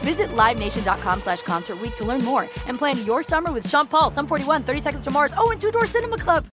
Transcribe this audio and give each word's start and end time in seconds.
Visit 0.00 0.28
LiveNation.com 0.28 1.20
slash 1.20 1.42
Concert 1.42 1.80
Week 1.80 1.94
to 1.96 2.04
learn 2.04 2.24
more 2.24 2.48
and 2.66 2.78
plan 2.78 3.04
your 3.04 3.22
summer 3.22 3.52
with 3.52 3.68
Sean 3.68 3.86
Paul, 3.86 4.10
Sum 4.10 4.26
41, 4.26 4.62
30 4.62 4.80
Seconds 4.80 5.04
to 5.04 5.10
Mars, 5.10 5.34
oh, 5.36 5.50
and 5.50 5.60
Two 5.60 5.70
Door 5.70 5.86
Cinema 5.86 6.16
Club. 6.16 6.46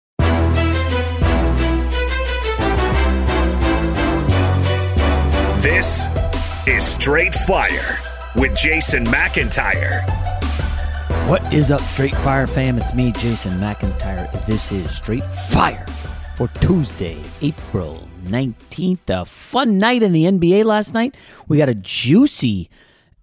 This 5.61 6.07
is 6.67 6.85
Straight 6.85 7.33
Fire 7.33 7.97
with 8.35 8.55
Jason 8.55 9.03
McIntyre. 9.05 10.03
What 11.27 11.51
is 11.51 11.71
up, 11.71 11.81
Straight 11.81 12.13
Fire 12.17 12.45
fam? 12.45 12.77
It's 12.77 12.93
me, 12.93 13.11
Jason 13.11 13.59
McIntyre. 13.59 14.31
This 14.45 14.71
is 14.71 14.95
Straight 14.95 15.23
Fire 15.49 15.85
for 16.35 16.47
Tuesday, 16.59 17.19
April 17.41 18.07
19th. 18.25 19.09
A 19.09 19.25
fun 19.25 19.79
night 19.79 20.03
in 20.03 20.11
the 20.11 20.25
NBA 20.25 20.65
last 20.65 20.93
night. 20.93 21.15
We 21.47 21.57
got 21.57 21.69
a 21.69 21.73
juicy 21.75 22.69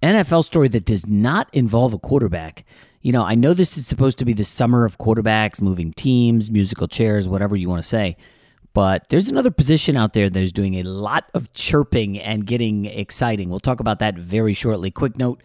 NFL 0.02 0.44
story 0.44 0.68
that 0.68 0.84
does 0.84 1.06
not 1.06 1.48
involve 1.52 1.92
a 1.94 1.98
quarterback. 1.98 2.64
You 3.02 3.12
know, 3.12 3.24
I 3.24 3.34
know 3.34 3.54
this 3.54 3.76
is 3.76 3.86
supposed 3.86 4.18
to 4.18 4.24
be 4.24 4.32
the 4.32 4.44
summer 4.44 4.84
of 4.84 4.98
quarterbacks, 4.98 5.60
moving 5.60 5.92
teams, 5.92 6.50
musical 6.50 6.88
chairs, 6.88 7.28
whatever 7.28 7.56
you 7.56 7.68
want 7.68 7.82
to 7.82 7.88
say. 7.88 8.16
But 8.74 9.08
there's 9.10 9.28
another 9.28 9.50
position 9.50 9.96
out 9.96 10.12
there 10.12 10.30
that 10.30 10.42
is 10.42 10.52
doing 10.52 10.76
a 10.76 10.82
lot 10.82 11.28
of 11.34 11.52
chirping 11.52 12.18
and 12.18 12.46
getting 12.46 12.86
exciting. 12.86 13.50
We'll 13.50 13.60
talk 13.60 13.80
about 13.80 13.98
that 13.98 14.16
very 14.16 14.54
shortly. 14.54 14.90
Quick 14.90 15.18
note 15.18 15.42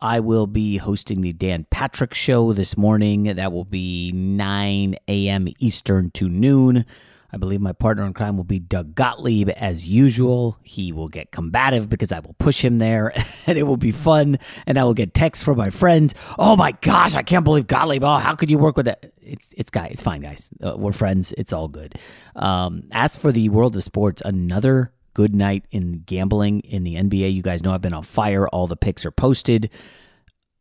I 0.00 0.20
will 0.20 0.46
be 0.46 0.78
hosting 0.78 1.20
the 1.20 1.34
Dan 1.34 1.66
Patrick 1.70 2.14
Show 2.14 2.54
this 2.54 2.76
morning. 2.76 3.24
That 3.24 3.52
will 3.52 3.66
be 3.66 4.12
9 4.12 4.96
a.m. 5.08 5.48
Eastern 5.58 6.10
to 6.12 6.28
noon. 6.28 6.86
I 7.32 7.36
believe 7.36 7.60
my 7.60 7.72
partner 7.72 8.04
in 8.04 8.12
crime 8.12 8.36
will 8.36 8.44
be 8.44 8.58
Doug 8.58 8.94
Gottlieb 8.94 9.48
as 9.50 9.86
usual. 9.86 10.58
He 10.62 10.92
will 10.92 11.08
get 11.08 11.30
combative 11.30 11.88
because 11.88 12.12
I 12.12 12.20
will 12.20 12.34
push 12.34 12.64
him 12.64 12.78
there 12.78 13.12
and 13.46 13.56
it 13.56 13.64
will 13.64 13.76
be 13.76 13.92
fun. 13.92 14.38
And 14.66 14.78
I 14.78 14.84
will 14.84 14.94
get 14.94 15.14
texts 15.14 15.44
from 15.44 15.58
my 15.58 15.70
friends. 15.70 16.14
Oh 16.38 16.56
my 16.56 16.72
gosh, 16.72 17.14
I 17.14 17.22
can't 17.22 17.44
believe 17.44 17.66
Gottlieb. 17.66 18.02
Oh, 18.02 18.16
how 18.16 18.34
could 18.34 18.50
you 18.50 18.58
work 18.58 18.76
with 18.76 18.86
that? 18.86 19.12
It's 19.20 19.54
it's 19.56 19.70
guy. 19.70 19.86
It's 19.86 20.02
fine, 20.02 20.22
guys. 20.22 20.50
Uh, 20.62 20.76
we're 20.76 20.92
friends. 20.92 21.32
It's 21.38 21.52
all 21.52 21.68
good. 21.68 21.94
Um, 22.34 22.84
as 22.92 23.16
for 23.16 23.32
the 23.32 23.48
world 23.48 23.76
of 23.76 23.84
sports, 23.84 24.22
another 24.24 24.92
good 25.14 25.34
night 25.34 25.64
in 25.70 26.02
gambling 26.06 26.60
in 26.60 26.84
the 26.84 26.94
NBA. 26.96 27.32
You 27.34 27.42
guys 27.42 27.62
know 27.62 27.72
I've 27.72 27.80
been 27.80 27.94
on 27.94 28.02
fire. 28.02 28.48
All 28.48 28.66
the 28.66 28.76
picks 28.76 29.04
are 29.04 29.10
posted. 29.10 29.70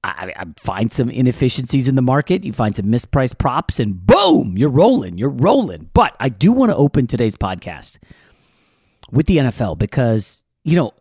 I, 0.03 0.33
I, 0.35 0.45
find 0.57 0.93
some 0.93 1.09
inefficiencies 1.09 1.87
in 1.87 1.95
the 1.95 2.01
market. 2.01 2.43
You 2.45 2.53
find 2.53 2.75
some 2.75 2.85
mispriced 2.85 3.37
props, 3.37 3.79
and 3.79 4.05
boom, 4.05 4.57
you're 4.57 4.69
rolling. 4.69 5.17
You're 5.17 5.29
rolling. 5.29 5.89
But 5.93 6.15
I 6.19 6.29
do 6.29 6.53
want 6.53 6.71
to 6.71 6.75
open 6.75 7.05
today's 7.05 7.35
podcast 7.35 7.97
with 9.11 9.25
the 9.25 9.37
NFL 9.37 9.77
because, 9.77 10.45
you 10.63 10.77
know, 10.77 10.93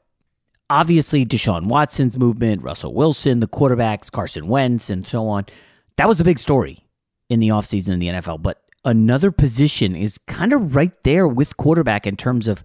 obviously 0.69 1.25
Deshaun 1.25 1.67
Watson's 1.67 2.19
movement, 2.19 2.63
Russell 2.63 2.93
Wilson, 2.93 3.41
the 3.41 3.47
quarterbacks, 3.47 4.11
Carson 4.11 4.49
Wentz, 4.49 4.91
and 4.91 5.07
so 5.07 5.29
on. 5.29 5.47
That 5.97 6.09
was 6.09 6.19
the 6.19 6.25
big 6.25 6.39
story 6.39 6.79
in 7.29 7.39
the 7.41 7.49
offseason 7.49 7.91
in 7.91 7.99
the 8.01 8.09
NFL. 8.09 8.43
But 8.43 8.63
another 8.85 9.31
position 9.31 9.95
is 9.95 10.19
kind 10.27 10.53
of 10.53 10.75
right 10.75 10.93
there 11.05 11.29
with 11.29 11.57
quarterback 11.57 12.07
in 12.07 12.17
terms 12.17 12.49
of 12.49 12.65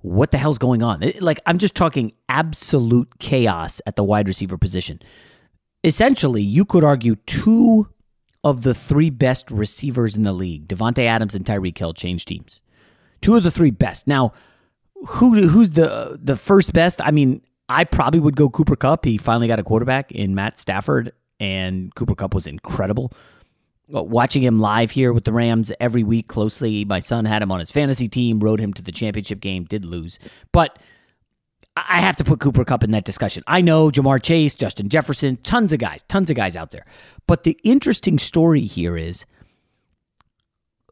what 0.00 0.32
the 0.32 0.38
hell's 0.38 0.58
going 0.58 0.82
on. 0.82 1.02
Like, 1.20 1.40
I'm 1.46 1.58
just 1.58 1.74
talking 1.74 2.12
absolute 2.28 3.18
chaos 3.20 3.80
at 3.86 3.96
the 3.96 4.04
wide 4.04 4.28
receiver 4.28 4.58
position 4.58 5.00
essentially, 5.84 6.42
you 6.42 6.64
could 6.64 6.84
argue 6.84 7.16
two 7.26 7.88
of 8.44 8.62
the 8.62 8.74
three 8.74 9.10
best 9.10 9.50
receivers 9.50 10.16
in 10.16 10.22
the 10.22 10.32
league, 10.32 10.68
Davante 10.68 11.04
Adams 11.04 11.34
and 11.34 11.44
Tyreek 11.44 11.78
Hill, 11.78 11.94
change 11.94 12.24
teams. 12.24 12.60
Two 13.20 13.36
of 13.36 13.42
the 13.42 13.50
three 13.50 13.70
best. 13.70 14.06
Now, 14.06 14.32
who 15.06 15.46
who's 15.46 15.70
the 15.70 16.18
the 16.20 16.36
first 16.36 16.72
best? 16.72 17.00
I 17.02 17.10
mean, 17.10 17.42
I 17.68 17.84
probably 17.84 18.20
would 18.20 18.36
go 18.36 18.48
Cooper 18.48 18.76
Kupp. 18.76 19.04
He 19.04 19.16
finally 19.16 19.48
got 19.48 19.58
a 19.58 19.62
quarterback 19.62 20.10
in 20.12 20.34
Matt 20.34 20.58
Stafford, 20.58 21.12
and 21.38 21.94
Cooper 21.94 22.14
Kupp 22.14 22.34
was 22.34 22.46
incredible. 22.46 23.12
Watching 23.88 24.42
him 24.42 24.58
live 24.58 24.90
here 24.90 25.12
with 25.12 25.24
the 25.24 25.32
Rams 25.32 25.70
every 25.78 26.02
week 26.02 26.26
closely, 26.26 26.84
my 26.84 26.98
son 26.98 27.24
had 27.26 27.42
him 27.42 27.52
on 27.52 27.60
his 27.60 27.70
fantasy 27.70 28.08
team, 28.08 28.40
rode 28.40 28.60
him 28.60 28.72
to 28.74 28.82
the 28.82 28.92
championship 28.92 29.40
game, 29.40 29.64
did 29.64 29.84
lose, 29.84 30.18
but 30.50 30.78
I 31.76 32.00
have 32.00 32.16
to 32.16 32.24
put 32.24 32.40
Cooper 32.40 32.64
Kupp 32.64 32.84
in 32.84 32.90
that 32.90 33.04
discussion. 33.04 33.42
I 33.46 33.62
know 33.62 33.90
Ja'Marr 33.90 34.22
Chase, 34.22 34.54
Justin 34.54 34.90
Jefferson, 34.90 35.38
tons 35.38 35.72
of 35.72 35.78
guys, 35.78 36.02
tons 36.02 36.28
of 36.28 36.36
guys 36.36 36.54
out 36.54 36.70
there. 36.70 36.84
But 37.26 37.44
the 37.44 37.58
interesting 37.64 38.18
story 38.18 38.60
here 38.60 38.96
is 38.96 39.24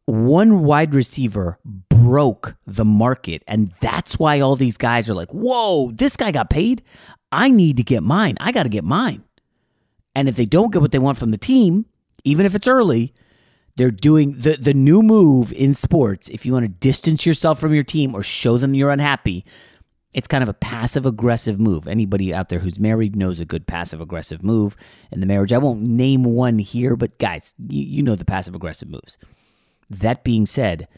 one 0.07 0.65
wide 0.65 0.95
receiver 0.95 1.59
broke 1.65 2.57
the 2.67 2.85
market. 2.85 3.43
And 3.47 3.73
that's 3.81 4.19
why 4.19 4.41
all 4.41 4.57
these 4.57 4.79
guys 4.79 5.11
are 5.11 5.15
like, 5.15 5.31
whoa, 5.31 5.91
this 5.93 6.17
guy 6.17 6.33
got 6.33 6.49
paid. 6.49 6.83
I 7.31 7.51
need 7.51 7.77
to 7.77 7.83
get 7.83 8.03
mine. 8.03 8.37
I 8.41 8.51
got 8.51 8.63
to 8.65 8.69
get 8.71 8.85
mine. 8.85 9.23
And 10.15 10.29
if 10.29 10.37
they 10.37 10.47
don't 10.47 10.73
get 10.73 10.81
what 10.81 10.93
they 10.93 10.99
want 10.99 11.19
from 11.19 11.31
the 11.31 11.39
team, 11.39 11.87
even 12.25 12.47
if 12.47 12.55
it's 12.55 12.67
early, 12.67 13.15
they're 13.77 13.91
doing 13.91 14.33
the, 14.33 14.57
the 14.57 14.75
new 14.75 15.03
move 15.03 15.53
in 15.53 15.75
sports. 15.75 16.29
If 16.29 16.45
you 16.45 16.53
want 16.53 16.65
to 16.65 16.69
distance 16.69 17.25
yourself 17.25 17.61
from 17.61 17.73
your 17.75 17.85
team 17.85 18.15
or 18.15 18.23
show 18.23 18.59
them 18.59 18.75
you're 18.75 18.91
unhappy, 18.91 19.45
it's 20.13 20.29
kind 20.29 20.43
of 20.43 20.49
a 20.49 20.55
passive 20.55 21.07
aggressive 21.07 21.61
move. 21.61 21.87
Anybody 21.87 22.35
out 22.35 22.49
there 22.49 22.59
who's 22.59 22.81
married 22.81 23.15
knows 23.15 23.39
a 23.39 23.45
good 23.45 23.67
passive 23.67 24.01
aggressive 24.01 24.43
move 24.43 24.77
in 25.13 25.21
the 25.21 25.27
marriage. 25.27 25.53
I 25.53 25.59
won't 25.59 25.83
name 25.83 26.25
one 26.25 26.59
here, 26.59 26.97
but 26.97 27.17
guys, 27.19 27.55
you, 27.69 27.83
you 27.83 28.03
know 28.03 28.17
the 28.17 28.25
passive 28.25 28.55
aggressive 28.55 28.89
moves. 28.89 29.19
That 29.89 30.25
being 30.25 30.47
said, 30.47 30.89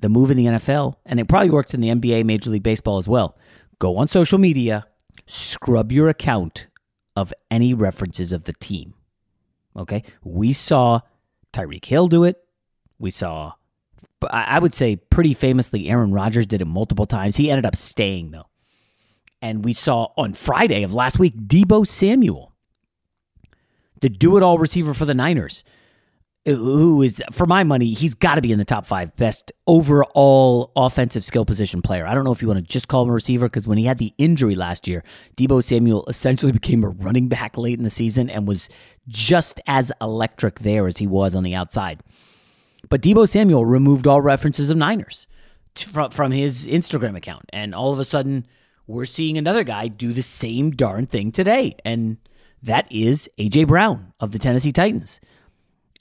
the 0.00 0.08
move 0.08 0.30
in 0.30 0.36
the 0.36 0.46
NFL, 0.46 0.96
and 1.06 1.18
it 1.20 1.28
probably 1.28 1.50
works 1.50 1.74
in 1.74 1.80
the 1.80 1.88
NBA, 1.88 2.24
Major 2.24 2.50
League 2.50 2.62
Baseball 2.62 2.98
as 2.98 3.08
well. 3.08 3.36
Go 3.78 3.96
on 3.96 4.08
social 4.08 4.38
media, 4.38 4.86
scrub 5.26 5.90
your 5.90 6.08
account 6.08 6.66
of 7.16 7.32
any 7.50 7.72
references 7.72 8.32
of 8.32 8.44
the 8.44 8.52
team. 8.54 8.94
Okay? 9.76 10.02
We 10.22 10.52
saw 10.52 11.00
Tyreek 11.52 11.84
Hill 11.84 12.08
do 12.08 12.24
it. 12.24 12.42
We 12.98 13.10
saw, 13.10 13.52
I 14.30 14.58
would 14.58 14.74
say, 14.74 14.96
pretty 14.96 15.32
famously, 15.32 15.88
Aaron 15.88 16.12
Rodgers 16.12 16.46
did 16.46 16.60
it 16.60 16.66
multiple 16.66 17.06
times. 17.06 17.36
He 17.36 17.50
ended 17.50 17.64
up 17.64 17.76
staying, 17.76 18.32
though. 18.32 18.49
And 19.42 19.64
we 19.64 19.72
saw 19.72 20.08
on 20.16 20.34
Friday 20.34 20.82
of 20.82 20.92
last 20.92 21.18
week, 21.18 21.34
Deebo 21.36 21.86
Samuel, 21.86 22.52
the 24.00 24.08
do 24.08 24.36
it 24.36 24.42
all 24.42 24.58
receiver 24.58 24.94
for 24.94 25.04
the 25.04 25.14
Niners 25.14 25.64
uh, 26.46 26.52
who 26.52 27.02
is, 27.02 27.22
for 27.32 27.46
my 27.46 27.64
money, 27.64 27.92
he's 27.92 28.14
got 28.14 28.36
to 28.36 28.40
be 28.40 28.50
in 28.50 28.58
the 28.58 28.64
top 28.64 28.86
five 28.86 29.14
best 29.16 29.52
overall 29.66 30.72
offensive 30.74 31.22
skill 31.22 31.44
position 31.44 31.82
player. 31.82 32.06
I 32.06 32.14
don't 32.14 32.24
know 32.24 32.32
if 32.32 32.40
you 32.40 32.48
want 32.48 32.60
to 32.60 32.66
just 32.66 32.88
call 32.88 33.02
him 33.02 33.10
a 33.10 33.12
receiver 33.12 33.46
because 33.46 33.68
when 33.68 33.76
he 33.76 33.84
had 33.84 33.98
the 33.98 34.14
injury 34.16 34.54
last 34.54 34.88
year, 34.88 35.04
Deebo 35.36 35.62
Samuel 35.62 36.04
essentially 36.08 36.52
became 36.60 36.82
a 36.82 36.88
running 36.88 37.28
back 37.28 37.58
late 37.58 37.76
in 37.78 37.84
the 37.84 37.90
season 37.90 38.30
and 38.30 38.48
was 38.48 38.70
just 39.06 39.60
as 39.66 39.92
electric 40.00 40.60
there 40.60 40.86
as 40.86 40.96
he 40.96 41.06
was 41.06 41.34
on 41.34 41.42
the 41.42 41.54
outside. 41.54 42.02
But 42.88 43.02
Deebo 43.02 43.28
Samuel 43.28 43.66
removed 43.66 44.06
all 44.06 44.22
references 44.22 44.70
of 44.70 44.78
Niners 44.78 45.26
from, 45.76 46.10
from 46.10 46.32
his 46.32 46.66
Instagram 46.66 47.16
account. 47.16 47.44
And 47.52 47.74
all 47.74 47.92
of 47.92 47.98
a 47.98 48.04
sudden, 48.06 48.46
we're 48.90 49.04
seeing 49.04 49.38
another 49.38 49.62
guy 49.62 49.88
do 49.88 50.12
the 50.12 50.22
same 50.22 50.72
darn 50.72 51.06
thing 51.06 51.30
today. 51.30 51.76
And 51.84 52.18
that 52.62 52.90
is 52.90 53.30
A.J. 53.38 53.64
Brown 53.64 54.12
of 54.18 54.32
the 54.32 54.38
Tennessee 54.38 54.72
Titans. 54.72 55.20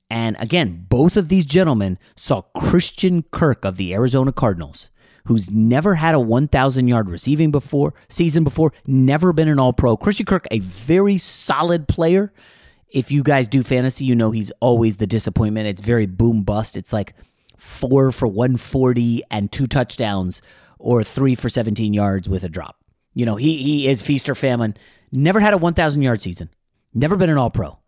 And 0.10 0.36
again, 0.40 0.88
both 0.90 1.16
of 1.16 1.30
these 1.30 1.46
gentlemen 1.46 2.00
saw 2.16 2.42
Christian 2.58 3.24
Kirk 3.32 3.64
of 3.64 3.78
the 3.78 3.94
Arizona 3.94 4.32
Cardinals, 4.32 4.90
who's 5.26 5.52
never 5.52 5.96
had 5.96 6.16
a 6.16 6.20
1,000 6.20 6.88
yard 6.88 7.10
receiving 7.10 7.52
before 7.52 7.94
season 8.10 8.44
before, 8.44 8.74
never 8.88 9.34
been 9.34 9.48
an 9.48 9.60
All 9.60 9.72
Pro. 9.72 9.96
Christian 9.96 10.26
Kirk, 10.26 10.48
a 10.50 10.60
very 10.60 11.20
solid 11.20 11.88
player. 11.88 12.34
If 12.90 13.12
you 13.12 13.22
guys 13.22 13.48
do 13.48 13.62
fantasy, 13.62 14.06
you 14.06 14.16
know 14.16 14.32
he's 14.32 14.52
always 14.62 14.98
the 14.98 15.06
disappointment. 15.06 15.68
It's 15.68 15.82
very 15.82 16.08
boom 16.08 16.42
bust. 16.42 16.76
It's 16.76 16.92
like 16.92 17.14
four 17.56 18.12
for 18.12 18.28
140 18.28 19.22
and 19.30 19.52
two 19.52 19.68
touchdowns, 19.68 20.42
or 20.80 21.04
three 21.04 21.36
for 21.36 21.50
17 21.50 21.94
yards 21.94 22.28
with 22.28 22.44
a 22.44 22.50
drop. 22.50 22.79
You 23.20 23.26
know, 23.26 23.36
he 23.36 23.62
he 23.62 23.90
is 23.90 24.02
feast 24.02 24.30
or 24.30 24.34
famine. 24.34 24.78
Never 25.12 25.42
had 25.42 25.54
a 25.54 25.58
1,000 25.58 26.02
yard 26.02 26.22
season. 26.22 26.50
Never 26.94 27.18
been 27.18 27.30
an 27.30 27.38
All 27.38 27.50
Pro. 27.50 27.80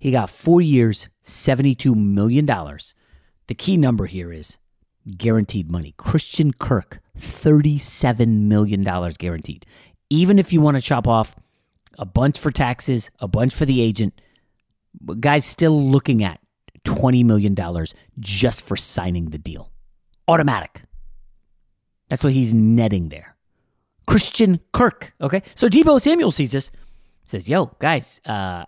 He 0.00 0.10
got 0.10 0.30
four 0.30 0.60
years, 0.60 1.08
$72 1.22 1.94
million. 1.94 2.44
The 2.44 3.54
key 3.56 3.76
number 3.76 4.06
here 4.06 4.32
is 4.32 4.58
guaranteed 5.16 5.70
money. 5.70 5.94
Christian 5.96 6.52
Kirk, 6.52 6.98
$37 7.16 8.48
million 8.48 8.82
guaranteed. 8.82 9.64
Even 10.08 10.40
if 10.40 10.52
you 10.52 10.60
want 10.60 10.76
to 10.76 10.82
chop 10.82 11.06
off 11.06 11.36
a 11.96 12.04
bunch 12.04 12.40
for 12.40 12.50
taxes, 12.50 13.12
a 13.20 13.28
bunch 13.28 13.54
for 13.54 13.66
the 13.66 13.80
agent, 13.80 14.20
guy's 15.20 15.44
still 15.44 15.88
looking 15.88 16.24
at 16.24 16.40
$20 16.84 17.24
million 17.24 17.54
just 18.18 18.64
for 18.64 18.76
signing 18.76 19.30
the 19.30 19.38
deal. 19.38 19.70
Automatic. 20.26 20.82
That's 22.08 22.24
what 22.24 22.32
he's 22.32 22.52
netting 22.52 23.10
there. 23.10 23.36
Christian 24.10 24.58
Kirk. 24.72 25.12
Okay. 25.20 25.40
So 25.54 25.68
Deebo 25.68 26.00
Samuel 26.00 26.32
sees 26.32 26.50
this, 26.50 26.72
says, 27.26 27.48
Yo, 27.48 27.66
guys, 27.78 28.20
uh, 28.26 28.64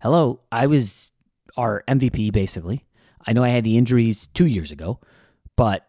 hello, 0.00 0.40
I 0.50 0.68
was 0.68 1.12
our 1.54 1.84
MVP 1.86 2.32
basically. 2.32 2.86
I 3.26 3.34
know 3.34 3.44
I 3.44 3.50
had 3.50 3.62
the 3.64 3.76
injuries 3.76 4.26
two 4.28 4.46
years 4.46 4.72
ago, 4.72 5.00
but 5.54 5.86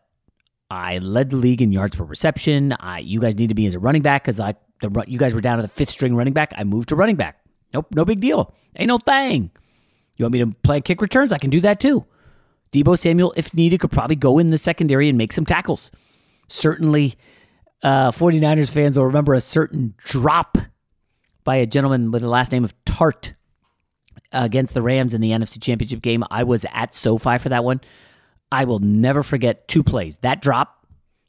I 0.69 0.97
led 0.97 1.29
the 1.29 1.37
league 1.37 1.61
in 1.61 1.71
yards 1.71 1.95
per 1.95 2.03
reception. 2.03 2.73
I, 2.73 2.99
you 2.99 3.21
guys 3.21 3.35
need 3.35 3.47
to 3.47 3.55
be 3.55 3.65
as 3.65 3.75
a 3.75 3.79
running 3.79 4.01
back 4.01 4.23
because 4.23 4.41
I, 4.41 4.55
the, 4.81 5.05
you 5.07 5.19
guys 5.19 5.33
were 5.33 5.39
down 5.39 5.55
to 5.55 5.61
the 5.61 5.69
fifth 5.69 5.91
string 5.91 6.13
running 6.13 6.33
back. 6.33 6.51
I 6.57 6.65
moved 6.65 6.89
to 6.89 6.97
running 6.97 7.15
back. 7.15 7.39
Nope, 7.73 7.87
no 7.95 8.03
big 8.03 8.19
deal. 8.19 8.53
Ain't 8.75 8.89
no 8.89 8.97
thing. 8.97 9.51
You 10.17 10.25
want 10.25 10.33
me 10.33 10.39
to 10.39 10.47
play 10.63 10.81
kick 10.81 11.01
returns? 11.01 11.31
I 11.31 11.37
can 11.37 11.49
do 11.49 11.61
that 11.61 11.79
too. 11.79 12.05
Deebo 12.73 12.99
Samuel, 12.99 13.33
if 13.37 13.53
needed, 13.53 13.79
could 13.79 13.91
probably 13.91 14.17
go 14.17 14.37
in 14.37 14.49
the 14.49 14.57
secondary 14.57 15.07
and 15.07 15.17
make 15.17 15.31
some 15.31 15.45
tackles. 15.45 15.91
Certainly, 16.49 17.15
uh, 17.85 18.11
49ers 18.11 18.71
fans 18.71 18.97
will 18.97 19.05
remember 19.05 19.35
a 19.35 19.41
certain 19.41 19.93
drop 19.99 20.57
by 21.43 21.57
a 21.57 21.67
gentleman 21.67 22.09
with 22.09 22.23
the 22.23 22.27
last 22.27 22.51
name 22.51 22.63
of 22.63 22.73
Tartt 22.83 23.35
against 24.31 24.73
the 24.73 24.81
Rams 24.81 25.13
in 25.13 25.21
the 25.21 25.29
NFC 25.29 25.61
Championship 25.61 26.01
game. 26.01 26.23
I 26.31 26.43
was 26.45 26.65
at 26.73 26.95
SoFi 26.95 27.37
for 27.37 27.49
that 27.49 27.63
one. 27.63 27.81
I 28.51 28.63
will 28.63 28.79
never 28.79 29.21
forget 29.21 29.67
two 29.67 29.83
plays. 29.83 30.17
That 30.17 30.41
drop, 30.41 30.87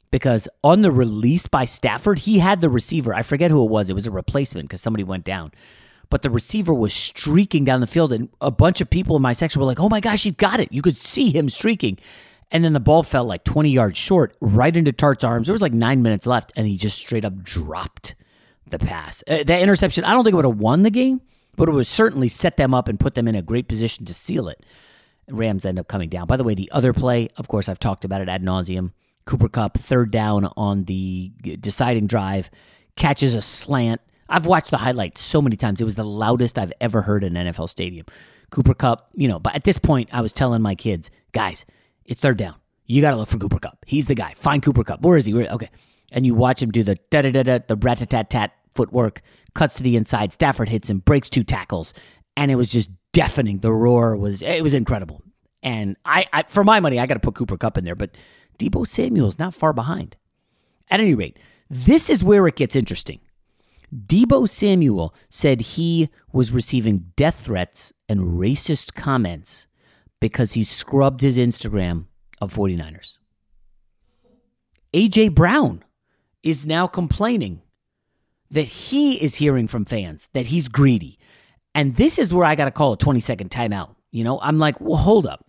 because 0.09 0.47
on 0.63 0.81
the 0.81 0.89
release 0.89 1.45
by 1.45 1.65
Stafford, 1.65 2.17
he 2.17 2.39
had 2.39 2.59
the 2.59 2.69
receiver. 2.69 3.13
I 3.13 3.21
forget 3.21 3.51
who 3.51 3.63
it 3.63 3.69
was. 3.69 3.91
It 3.91 3.93
was 3.93 4.07
a 4.07 4.11
replacement 4.11 4.67
because 4.67 4.81
somebody 4.81 5.03
went 5.03 5.25
down. 5.25 5.51
But 6.09 6.23
the 6.23 6.31
receiver 6.31 6.73
was 6.73 6.91
streaking 6.91 7.65
down 7.65 7.81
the 7.81 7.87
field, 7.87 8.13
and 8.13 8.29
a 8.41 8.49
bunch 8.49 8.81
of 8.81 8.89
people 8.89 9.15
in 9.15 9.21
my 9.21 9.33
section 9.33 9.59
were 9.59 9.67
like, 9.67 9.79
oh 9.79 9.89
my 9.89 9.99
gosh, 9.99 10.23
he 10.23 10.31
got 10.31 10.59
it. 10.59 10.71
You 10.71 10.81
could 10.81 10.97
see 10.97 11.29
him 11.29 11.51
streaking. 11.51 11.99
And 12.51 12.63
then 12.63 12.73
the 12.73 12.79
ball 12.79 13.03
fell 13.03 13.25
like 13.25 13.43
20 13.43 13.69
yards 13.69 13.97
short 13.97 14.35
right 14.39 14.75
into 14.75 14.91
Tartt's 14.91 15.23
arms. 15.23 15.47
There 15.47 15.53
was 15.53 15.61
like 15.61 15.73
nine 15.73 16.01
minutes 16.01 16.25
left, 16.25 16.53
and 16.55 16.67
he 16.67 16.77
just 16.77 16.97
straight 16.97 17.25
up 17.25 17.43
dropped 17.43 18.15
the 18.69 18.79
pass. 18.79 19.23
Uh, 19.27 19.43
that 19.43 19.61
interception, 19.61 20.03
I 20.05 20.13
don't 20.13 20.23
think 20.23 20.33
it 20.33 20.37
would 20.37 20.45
have 20.45 20.57
won 20.57 20.83
the 20.83 20.89
game, 20.89 21.21
but 21.55 21.67
it 21.67 21.73
would 21.73 21.87
certainly 21.87 22.29
set 22.29 22.57
them 22.57 22.73
up 22.73 22.87
and 22.87 22.99
put 22.99 23.15
them 23.15 23.27
in 23.27 23.35
a 23.35 23.41
great 23.41 23.67
position 23.67 24.05
to 24.05 24.13
seal 24.13 24.47
it. 24.47 24.65
Rams 25.29 25.65
end 25.65 25.77
up 25.77 25.87
coming 25.87 26.09
down. 26.09 26.25
By 26.25 26.37
the 26.37 26.43
way, 26.43 26.55
the 26.55 26.71
other 26.71 26.93
play, 26.93 27.29
of 27.37 27.47
course, 27.49 27.67
I've 27.67 27.79
talked 27.79 28.05
about 28.05 28.21
it 28.21 28.29
ad 28.29 28.43
nauseum. 28.43 28.91
Cooper 29.25 29.49
Kupp, 29.49 29.77
third 29.77 30.09
down 30.11 30.49
on 30.55 30.85
the 30.85 31.31
deciding 31.59 32.07
drive, 32.07 32.49
catches 32.95 33.35
a 33.35 33.41
slant. 33.41 33.99
I've 34.29 34.45
watched 34.45 34.71
the 34.71 34.77
highlights 34.77 35.21
so 35.21 35.41
many 35.41 35.57
times. 35.57 35.81
It 35.81 35.85
was 35.85 35.95
the 35.95 36.05
loudest 36.05 36.57
I've 36.57 36.71
ever 36.79 37.01
heard 37.01 37.25
in 37.25 37.35
an 37.35 37.53
NFL 37.53 37.69
stadium. 37.69 38.05
Cooper 38.51 38.73
Kupp, 38.73 39.09
you 39.15 39.27
know, 39.27 39.39
but 39.39 39.53
at 39.53 39.65
this 39.65 39.77
point, 39.77 40.09
I 40.13 40.21
was 40.21 40.31
telling 40.31 40.61
my 40.61 40.75
kids, 40.75 41.11
guys, 41.33 41.65
it's 42.07 42.21
third 42.21 42.37
down. 42.37 42.55
You 42.85 43.01
got 43.01 43.11
to 43.11 43.17
look 43.17 43.27
for 43.27 43.37
Cooper 43.37 43.59
Kupp. 43.59 43.83
He's 43.85 44.05
the 44.05 44.15
guy. 44.15 44.33
Find 44.37 44.63
Cooper 44.63 44.83
Kupp. 44.83 45.01
Where 45.01 45.17
is 45.17 45.25
he? 45.25 45.33
Where, 45.33 45.47
okay. 45.49 45.69
And 46.11 46.25
you 46.25 46.33
watch 46.33 46.61
him 46.61 46.71
do 46.71 46.83
the 46.83 46.95
da 47.09 47.21
da 47.21 47.31
da 47.31 47.43
da, 47.43 47.59
the 47.67 47.75
rat 47.75 47.97
tat 48.09 48.29
tat 48.29 48.53
footwork, 48.73 49.21
cuts 49.53 49.75
to 49.75 49.83
the 49.83 49.97
inside. 49.97 50.31
Stafford 50.31 50.69
hits 50.69 50.89
him, 50.89 50.99
breaks 50.99 51.29
two 51.29 51.43
tackles, 51.43 51.93
and 52.37 52.49
it 52.49 52.55
was 52.55 52.69
just 52.69 52.89
deafening. 53.11 53.57
The 53.57 53.73
roar 53.73 54.15
was 54.15 54.41
it 54.41 54.63
was 54.63 54.73
incredible. 54.73 55.21
And 55.61 55.97
I, 56.05 56.25
I 56.31 56.43
for 56.43 56.63
my 56.63 56.79
money, 56.79 56.99
I 56.99 57.07
got 57.07 57.15
to 57.15 57.19
put 57.19 57.35
Cooper 57.35 57.57
Kupp 57.57 57.77
in 57.77 57.83
there, 57.83 57.95
but 57.95 58.11
Deebo 58.57 58.87
Samuel's 58.87 59.37
not 59.37 59.53
far 59.53 59.73
behind. 59.73 60.15
At 60.89 61.01
any 61.01 61.15
rate, 61.15 61.37
this 61.69 62.09
is 62.09 62.23
where 62.23 62.47
it 62.47 62.55
gets 62.55 62.75
interesting. 62.75 63.19
Deebo 63.93 64.47
Samuel 64.47 65.13
said 65.29 65.61
he 65.61 66.09
was 66.31 66.51
receiving 66.51 67.11
death 67.15 67.41
threats 67.41 67.91
and 68.07 68.39
racist 68.39 68.93
comments 68.93 69.67
because 70.19 70.53
he 70.53 70.63
scrubbed 70.63 71.21
his 71.21 71.37
Instagram 71.37 72.05
of 72.41 72.53
49ers. 72.53 73.17
AJ 74.93 75.35
Brown 75.35 75.83
is 76.43 76.65
now 76.65 76.87
complaining 76.87 77.61
that 78.49 78.63
he 78.63 79.21
is 79.21 79.35
hearing 79.35 79.67
from 79.67 79.85
fans 79.85 80.29
that 80.33 80.47
he's 80.47 80.69
greedy. 80.69 81.19
And 81.75 81.95
this 81.95 82.17
is 82.17 82.33
where 82.33 82.45
I 82.45 82.55
got 82.55 82.65
to 82.65 82.71
call 82.71 82.93
a 82.93 82.97
20 82.97 83.19
second 83.19 83.51
timeout. 83.51 83.95
You 84.11 84.23
know, 84.23 84.39
I'm 84.41 84.57
like, 84.57 84.79
well, 84.79 84.97
hold 84.97 85.27
up. 85.27 85.45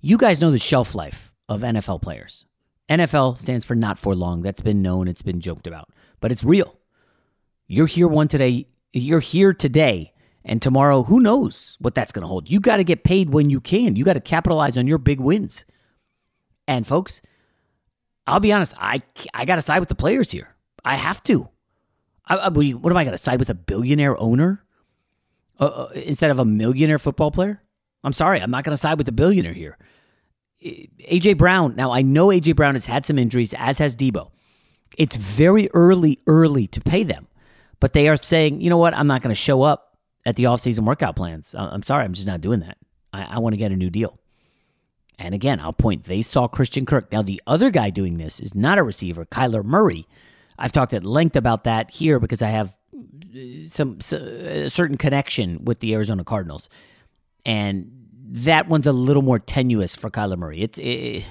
You 0.00 0.16
guys 0.16 0.40
know 0.40 0.50
the 0.50 0.58
shelf 0.58 0.94
life 0.94 1.32
of 1.48 1.62
NFL 1.62 2.00
players. 2.02 2.46
NFL 2.88 3.40
stands 3.40 3.64
for 3.64 3.74
not 3.74 3.98
for 3.98 4.14
long. 4.14 4.42
That's 4.42 4.60
been 4.60 4.80
known, 4.82 5.08
it's 5.08 5.22
been 5.22 5.40
joked 5.40 5.66
about, 5.66 5.90
but 6.20 6.30
it's 6.30 6.44
real. 6.44 6.78
You're 7.66 7.88
here 7.88 8.06
one 8.06 8.28
today, 8.28 8.66
you're 8.92 9.20
here 9.20 9.52
today, 9.52 10.12
and 10.48 10.62
tomorrow, 10.62 11.02
who 11.02 11.18
knows 11.18 11.76
what 11.80 11.96
that's 11.96 12.12
going 12.12 12.22
to 12.22 12.28
hold. 12.28 12.48
You 12.48 12.60
got 12.60 12.76
to 12.76 12.84
get 12.84 13.02
paid 13.02 13.30
when 13.30 13.50
you 13.50 13.60
can. 13.60 13.96
You 13.96 14.04
got 14.04 14.12
to 14.12 14.20
capitalize 14.20 14.76
on 14.78 14.86
your 14.86 14.98
big 14.98 15.20
wins. 15.20 15.64
And 16.68 16.86
folks, 16.86 17.20
I'll 18.28 18.40
be 18.40 18.52
honest, 18.52 18.72
I 18.78 19.02
I 19.34 19.44
got 19.44 19.56
to 19.56 19.60
side 19.60 19.80
with 19.80 19.88
the 19.88 19.96
players 19.96 20.30
here. 20.30 20.54
I 20.84 20.94
have 20.94 21.22
to. 21.24 21.48
I, 22.26 22.36
I, 22.36 22.48
what 22.48 22.90
am 22.90 22.96
I 22.96 23.04
going 23.04 23.16
to 23.16 23.22
side 23.22 23.40
with 23.40 23.50
a 23.50 23.54
billionaire 23.54 24.18
owner 24.20 24.64
uh, 25.58 25.64
uh, 25.64 25.88
instead 25.94 26.30
of 26.30 26.38
a 26.38 26.44
millionaire 26.44 27.00
football 27.00 27.32
player? 27.32 27.60
I'm 28.04 28.12
sorry, 28.12 28.40
I'm 28.40 28.50
not 28.50 28.62
going 28.62 28.72
to 28.72 28.80
side 28.80 28.98
with 28.98 29.06
the 29.06 29.12
billionaire 29.12 29.52
here. 29.52 29.76
AJ 30.62 31.38
Brown. 31.38 31.74
Now 31.74 31.92
I 31.92 32.02
know 32.02 32.28
AJ 32.28 32.54
Brown 32.54 32.76
has 32.76 32.86
had 32.86 33.04
some 33.04 33.18
injuries, 33.18 33.52
as 33.54 33.78
has 33.78 33.96
Deebo. 33.96 34.30
It's 34.96 35.16
very 35.16 35.68
early, 35.74 36.20
early 36.28 36.68
to 36.68 36.80
pay 36.80 37.02
them, 37.02 37.26
but 37.80 37.94
they 37.94 38.08
are 38.08 38.16
saying, 38.16 38.60
you 38.60 38.70
know 38.70 38.78
what? 38.78 38.94
I'm 38.94 39.08
not 39.08 39.22
going 39.22 39.34
to 39.34 39.40
show 39.40 39.62
up 39.62 39.85
at 40.26 40.34
the 40.34 40.44
offseason 40.44 40.84
workout 40.84 41.16
plans. 41.16 41.54
I'm 41.56 41.82
sorry, 41.82 42.04
I'm 42.04 42.12
just 42.12 42.26
not 42.26 42.40
doing 42.42 42.60
that. 42.60 42.76
I, 43.12 43.22
I 43.22 43.38
want 43.38 43.54
to 43.54 43.56
get 43.56 43.72
a 43.72 43.76
new 43.76 43.88
deal. 43.88 44.18
And 45.18 45.34
again, 45.34 45.60
I'll 45.60 45.72
point, 45.72 46.04
they 46.04 46.20
saw 46.20 46.48
Christian 46.48 46.84
Kirk. 46.84 47.10
Now, 47.10 47.22
the 47.22 47.40
other 47.46 47.70
guy 47.70 47.88
doing 47.88 48.18
this 48.18 48.40
is 48.40 48.54
not 48.54 48.76
a 48.76 48.82
receiver, 48.82 49.24
Kyler 49.24 49.64
Murray. 49.64 50.06
I've 50.58 50.72
talked 50.72 50.92
at 50.92 51.04
length 51.04 51.36
about 51.36 51.64
that 51.64 51.90
here 51.90 52.18
because 52.18 52.42
I 52.42 52.48
have 52.48 52.76
uh, 52.94 53.68
some, 53.68 53.98
a 54.12 54.68
certain 54.68 54.98
connection 54.98 55.64
with 55.64 55.80
the 55.80 55.94
Arizona 55.94 56.24
Cardinals. 56.24 56.68
And 57.46 57.90
that 58.28 58.68
one's 58.68 58.86
a 58.86 58.92
little 58.92 59.22
more 59.22 59.38
tenuous 59.38 59.94
for 59.94 60.10
Kyler 60.10 60.36
Murray. 60.36 60.60
It's 60.60 60.78
it, 60.78 61.24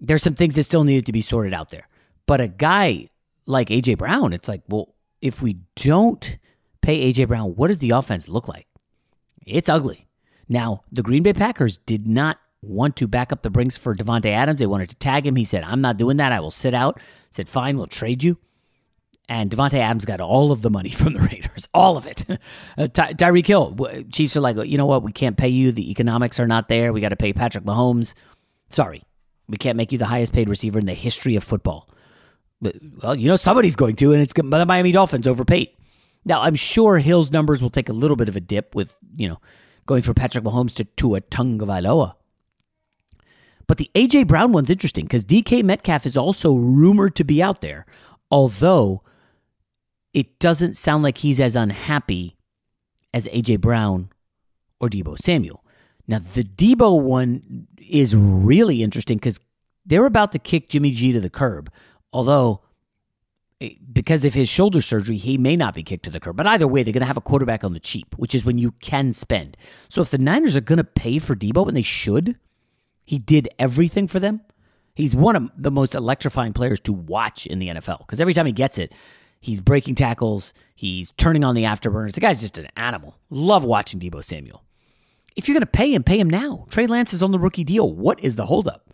there's 0.00 0.22
some 0.22 0.34
things 0.34 0.56
that 0.56 0.64
still 0.64 0.84
needed 0.84 1.06
to 1.06 1.12
be 1.12 1.22
sorted 1.22 1.54
out 1.54 1.70
there. 1.70 1.88
But 2.26 2.40
a 2.40 2.48
guy 2.48 3.08
like 3.46 3.68
AJ 3.68 3.98
Brown, 3.98 4.32
it's 4.32 4.48
like, 4.48 4.62
well, 4.68 4.94
if 5.22 5.40
we 5.40 5.58
don't 5.76 6.36
pay 6.86 7.12
AJ 7.12 7.26
Brown, 7.26 7.56
what 7.56 7.68
does 7.68 7.80
the 7.80 7.90
offense 7.90 8.28
look 8.28 8.46
like? 8.46 8.68
It's 9.44 9.68
ugly. 9.68 10.06
Now, 10.48 10.84
the 10.92 11.02
Green 11.02 11.24
Bay 11.24 11.32
Packers 11.32 11.78
did 11.78 12.06
not 12.06 12.38
want 12.62 12.94
to 12.96 13.08
back 13.08 13.32
up 13.32 13.42
the 13.42 13.50
Brinks 13.50 13.76
for 13.76 13.94
Davante 13.94 14.26
Adams. 14.26 14.60
They 14.60 14.66
wanted 14.66 14.90
to 14.90 14.96
tag 14.96 15.26
him. 15.26 15.34
He 15.34 15.44
said, 15.44 15.64
I'm 15.64 15.80
not 15.80 15.96
doing 15.96 16.18
that. 16.18 16.30
I 16.30 16.38
will 16.38 16.52
sit 16.52 16.74
out. 16.74 17.00
Said, 17.30 17.48
fine, 17.48 17.76
we'll 17.76 17.88
trade 17.88 18.22
you. 18.22 18.38
And 19.28 19.50
Davante 19.50 19.80
Adams 19.80 20.04
got 20.04 20.20
all 20.20 20.52
of 20.52 20.62
the 20.62 20.70
money 20.70 20.90
from 21.00 21.14
the 21.14 21.18
Raiders, 21.18 21.66
all 21.74 21.96
of 21.96 22.06
it. 22.06 22.24
uh, 22.78 22.86
Ty- 22.86 23.14
Tyreek 23.14 23.46
Hill, 23.48 23.76
Chiefs 24.12 24.36
are 24.36 24.40
like, 24.40 24.56
you 24.64 24.78
know 24.78 24.86
what? 24.86 25.02
We 25.02 25.10
can't 25.10 25.36
pay 25.36 25.48
you. 25.48 25.72
The 25.72 25.90
economics 25.90 26.38
are 26.38 26.46
not 26.46 26.68
there. 26.68 26.92
We 26.92 27.00
got 27.00 27.08
to 27.08 27.16
pay 27.16 27.32
Patrick 27.32 27.64
Mahomes. 27.64 28.14
Sorry, 28.68 29.02
we 29.48 29.56
can't 29.56 29.76
make 29.76 29.90
you 29.90 29.98
the 29.98 30.06
highest 30.06 30.32
paid 30.32 30.48
receiver 30.48 30.78
in 30.78 30.86
the 30.86 30.94
history 30.94 31.34
of 31.34 31.42
football. 31.42 31.88
But, 32.62 32.76
well, 33.02 33.16
you 33.16 33.28
know, 33.28 33.36
somebody's 33.36 33.76
going 33.76 33.96
to, 33.96 34.12
and 34.12 34.22
it's 34.22 34.32
the 34.32 34.42
Miami 34.42 34.92
Dolphins 34.92 35.26
overpaid. 35.26 35.70
Now, 36.26 36.42
I'm 36.42 36.56
sure 36.56 36.98
Hill's 36.98 37.30
numbers 37.30 37.62
will 37.62 37.70
take 37.70 37.88
a 37.88 37.92
little 37.92 38.16
bit 38.16 38.28
of 38.28 38.34
a 38.34 38.40
dip 38.40 38.74
with, 38.74 38.98
you 39.14 39.28
know, 39.28 39.40
going 39.86 40.02
from 40.02 40.14
Patrick 40.14 40.42
Mahomes 40.44 40.74
to 40.74 40.84
Tua 40.84 41.20
Tagovailoa. 41.20 42.14
But 43.68 43.78
the 43.78 43.88
AJ 43.94 44.26
Brown 44.26 44.50
one's 44.50 44.68
interesting 44.68 45.04
because 45.04 45.24
DK 45.24 45.62
Metcalf 45.62 46.04
is 46.04 46.16
also 46.16 46.52
rumored 46.52 47.14
to 47.14 47.24
be 47.24 47.40
out 47.40 47.60
there, 47.60 47.86
although 48.28 49.02
it 50.12 50.40
doesn't 50.40 50.76
sound 50.76 51.04
like 51.04 51.18
he's 51.18 51.38
as 51.38 51.54
unhappy 51.54 52.36
as 53.14 53.28
AJ 53.28 53.60
Brown 53.60 54.10
or 54.80 54.88
Deebo 54.88 55.16
Samuel. 55.18 55.64
Now, 56.08 56.18
the 56.18 56.42
Deebo 56.42 57.00
one 57.00 57.68
is 57.78 58.16
really 58.16 58.82
interesting 58.82 59.18
because 59.18 59.38
they're 59.84 60.06
about 60.06 60.32
to 60.32 60.40
kick 60.40 60.68
Jimmy 60.70 60.90
G 60.90 61.12
to 61.12 61.20
the 61.20 61.30
curb, 61.30 61.72
although 62.12 62.62
Eh, 63.60 63.70
because 63.92 64.24
of 64.24 64.34
his 64.34 64.48
shoulder 64.48 64.82
surgery, 64.82 65.16
he 65.16 65.38
may 65.38 65.56
not 65.56 65.74
be 65.74 65.82
kicked 65.82 66.04
to 66.04 66.10
the 66.10 66.20
curb. 66.20 66.36
But 66.36 66.46
either 66.46 66.66
way, 66.66 66.82
they're 66.82 66.92
going 66.92 67.00
to 67.00 67.06
have 67.06 67.16
a 67.16 67.22
quarterback 67.22 67.64
on 67.64 67.72
the 67.72 67.80
cheap, 67.80 68.14
which 68.16 68.34
is 68.34 68.44
when 68.44 68.58
you 68.58 68.72
can 68.80 69.12
spend. 69.12 69.56
So 69.88 70.02
if 70.02 70.10
the 70.10 70.18
Niners 70.18 70.56
are 70.56 70.60
going 70.60 70.78
to 70.78 70.84
pay 70.84 71.18
for 71.18 71.34
Deebo, 71.34 71.66
and 71.68 71.76
they 71.76 71.82
should, 71.82 72.38
he 73.04 73.18
did 73.18 73.48
everything 73.58 74.08
for 74.08 74.20
them. 74.20 74.42
He's 74.94 75.14
one 75.14 75.36
of 75.36 75.50
the 75.56 75.70
most 75.70 75.94
electrifying 75.94 76.54
players 76.54 76.80
to 76.80 76.92
watch 76.92 77.46
in 77.46 77.58
the 77.58 77.68
NFL 77.68 77.98
because 77.98 78.20
every 78.20 78.32
time 78.32 78.46
he 78.46 78.52
gets 78.52 78.78
it, 78.78 78.92
he's 79.40 79.60
breaking 79.60 79.94
tackles, 79.94 80.54
he's 80.74 81.10
turning 81.12 81.44
on 81.44 81.54
the 81.54 81.64
afterburners. 81.64 82.14
The 82.14 82.20
guy's 82.20 82.40
just 82.40 82.56
an 82.56 82.68
animal. 82.76 83.18
Love 83.28 83.62
watching 83.62 84.00
Deebo 84.00 84.24
Samuel. 84.24 84.64
If 85.36 85.48
you're 85.48 85.54
going 85.54 85.60
to 85.60 85.66
pay 85.66 85.92
him, 85.92 86.02
pay 86.02 86.18
him 86.18 86.30
now. 86.30 86.66
Trey 86.70 86.86
Lance 86.86 87.12
is 87.12 87.22
on 87.22 87.30
the 87.30 87.38
rookie 87.38 87.62
deal. 87.64 87.92
What 87.92 88.20
is 88.20 88.36
the 88.36 88.46
holdup? 88.46 88.90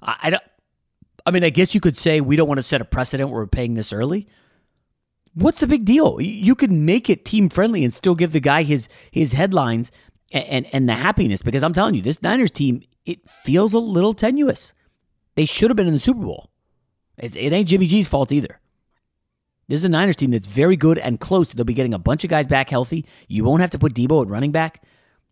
I, 0.00 0.16
I 0.22 0.30
don't. 0.30 0.42
I 1.28 1.30
mean, 1.30 1.44
I 1.44 1.50
guess 1.50 1.74
you 1.74 1.80
could 1.80 1.96
say 1.96 2.22
we 2.22 2.36
don't 2.36 2.48
want 2.48 2.56
to 2.56 2.62
set 2.62 2.80
a 2.80 2.86
precedent 2.86 3.28
where 3.28 3.42
we're 3.42 3.46
paying 3.46 3.74
this 3.74 3.92
early. 3.92 4.26
What's 5.34 5.60
the 5.60 5.66
big 5.66 5.84
deal? 5.84 6.18
You 6.22 6.54
can 6.54 6.86
make 6.86 7.10
it 7.10 7.26
team 7.26 7.50
friendly 7.50 7.84
and 7.84 7.92
still 7.92 8.14
give 8.14 8.32
the 8.32 8.40
guy 8.40 8.62
his 8.62 8.88
his 9.10 9.34
headlines 9.34 9.92
and, 10.32 10.44
and, 10.46 10.66
and 10.72 10.88
the 10.88 10.94
happiness 10.94 11.42
because 11.42 11.62
I'm 11.62 11.74
telling 11.74 11.94
you, 11.94 12.00
this 12.00 12.22
Niners 12.22 12.50
team 12.50 12.80
it 13.04 13.28
feels 13.28 13.74
a 13.74 13.78
little 13.78 14.14
tenuous. 14.14 14.72
They 15.34 15.44
should 15.44 15.70
have 15.70 15.76
been 15.76 15.86
in 15.86 15.92
the 15.92 15.98
Super 15.98 16.24
Bowl. 16.24 16.50
It 17.18 17.36
ain't 17.36 17.68
Jimmy 17.68 17.86
G's 17.86 18.08
fault 18.08 18.32
either. 18.32 18.58
This 19.68 19.80
is 19.80 19.84
a 19.84 19.90
Niners 19.90 20.16
team 20.16 20.30
that's 20.30 20.46
very 20.46 20.76
good 20.76 20.96
and 20.96 21.20
close. 21.20 21.52
They'll 21.52 21.66
be 21.66 21.74
getting 21.74 21.92
a 21.92 21.98
bunch 21.98 22.24
of 22.24 22.30
guys 22.30 22.46
back 22.46 22.70
healthy. 22.70 23.04
You 23.28 23.44
won't 23.44 23.60
have 23.60 23.72
to 23.72 23.78
put 23.78 23.92
Deebo 23.92 24.22
at 24.22 24.30
running 24.30 24.50
back. 24.50 24.82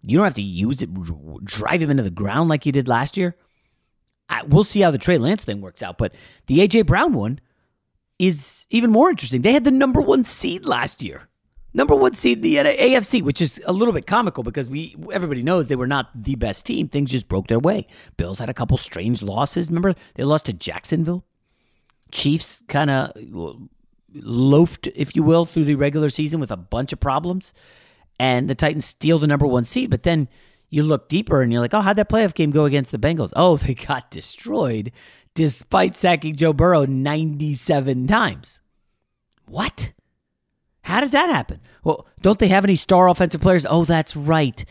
You 0.02 0.18
don't 0.18 0.26
have 0.26 0.34
to 0.34 0.42
use 0.42 0.82
it, 0.82 0.92
drive 1.42 1.80
him 1.80 1.90
into 1.90 2.02
the 2.02 2.10
ground 2.10 2.50
like 2.50 2.66
you 2.66 2.72
did 2.72 2.86
last 2.86 3.16
year. 3.16 3.34
I, 4.28 4.42
we'll 4.42 4.64
see 4.64 4.80
how 4.80 4.90
the 4.90 4.98
Trey 4.98 5.18
Lance 5.18 5.44
thing 5.44 5.60
works 5.60 5.82
out. 5.82 5.98
But 5.98 6.14
the 6.46 6.58
AJ 6.58 6.86
Brown 6.86 7.12
one 7.12 7.40
is 8.18 8.66
even 8.70 8.90
more 8.90 9.10
interesting. 9.10 9.42
They 9.42 9.52
had 9.52 9.64
the 9.64 9.70
number 9.70 10.00
one 10.00 10.24
seed 10.24 10.64
last 10.64 11.02
year 11.02 11.28
number 11.76 11.94
one 11.94 12.14
seed 12.14 12.42
the 12.42 12.56
AFC, 12.56 13.22
which 13.22 13.40
is 13.40 13.60
a 13.66 13.72
little 13.72 13.92
bit 13.92 14.06
comical 14.06 14.42
because 14.42 14.68
we 14.68 14.96
everybody 15.12 15.42
knows 15.42 15.68
they 15.68 15.76
were 15.76 15.86
not 15.86 16.10
the 16.14 16.34
best 16.34 16.66
team. 16.66 16.88
Things 16.88 17.10
just 17.10 17.28
broke 17.28 17.46
their 17.46 17.58
way. 17.58 17.86
Bills 18.16 18.38
had 18.38 18.50
a 18.50 18.54
couple 18.54 18.78
strange 18.78 19.22
losses. 19.22 19.68
Remember 19.68 19.94
they 20.14 20.24
lost 20.24 20.46
to 20.46 20.52
Jacksonville. 20.52 21.24
Chiefs 22.10 22.62
kind 22.68 22.90
of 22.90 23.12
loafed, 24.14 24.88
if 24.94 25.14
you 25.14 25.22
will, 25.22 25.44
through 25.44 25.64
the 25.64 25.74
regular 25.74 26.08
season 26.08 26.40
with 26.40 26.50
a 26.50 26.56
bunch 26.56 26.92
of 26.92 26.98
problems, 26.98 27.52
and 28.18 28.48
the 28.48 28.54
Titans 28.54 28.86
steal 28.86 29.18
the 29.18 29.26
number 29.26 29.46
one 29.46 29.64
seed. 29.64 29.90
But 29.90 30.02
then 30.02 30.28
you 30.70 30.82
look 30.82 31.08
deeper 31.08 31.42
and 31.42 31.52
you're 31.52 31.60
like, 31.60 31.74
oh, 31.74 31.80
how'd 31.80 31.96
that 31.96 32.08
playoff 32.08 32.34
game 32.34 32.50
go 32.50 32.64
against 32.64 32.92
the 32.92 32.98
Bengals? 32.98 33.32
Oh, 33.36 33.56
they 33.56 33.74
got 33.74 34.10
destroyed 34.10 34.92
despite 35.34 35.94
sacking 35.94 36.34
Joe 36.34 36.52
Burrow 36.52 36.86
97 36.86 38.06
times. 38.06 38.60
What? 39.46 39.92
How 40.82 41.00
does 41.00 41.10
that 41.10 41.28
happen? 41.28 41.60
Well, 41.84 42.06
don't 42.20 42.38
they 42.38 42.48
have 42.48 42.64
any 42.64 42.76
star 42.76 43.08
offensive 43.08 43.40
players? 43.40 43.66
Oh, 43.68 43.84
that's 43.84 44.16
right. 44.16 44.64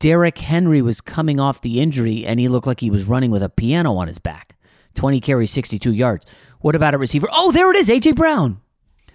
Derrick 0.00 0.38
Henry 0.38 0.82
was 0.82 1.00
coming 1.00 1.40
off 1.40 1.60
the 1.60 1.80
injury 1.80 2.24
and 2.26 2.38
he 2.40 2.48
looked 2.48 2.66
like 2.66 2.80
he 2.80 2.90
was 2.90 3.04
running 3.04 3.30
with 3.30 3.42
a 3.42 3.48
piano 3.48 3.94
on 3.96 4.08
his 4.08 4.18
back. 4.18 4.56
20 4.94 5.20
carries, 5.20 5.50
62 5.50 5.92
yards. 5.92 6.26
What 6.60 6.74
about 6.74 6.94
a 6.94 6.98
receiver? 6.98 7.28
Oh, 7.32 7.52
there 7.52 7.70
it 7.70 7.76
is, 7.76 7.88
AJ 7.88 8.16
Brown. 8.16 8.60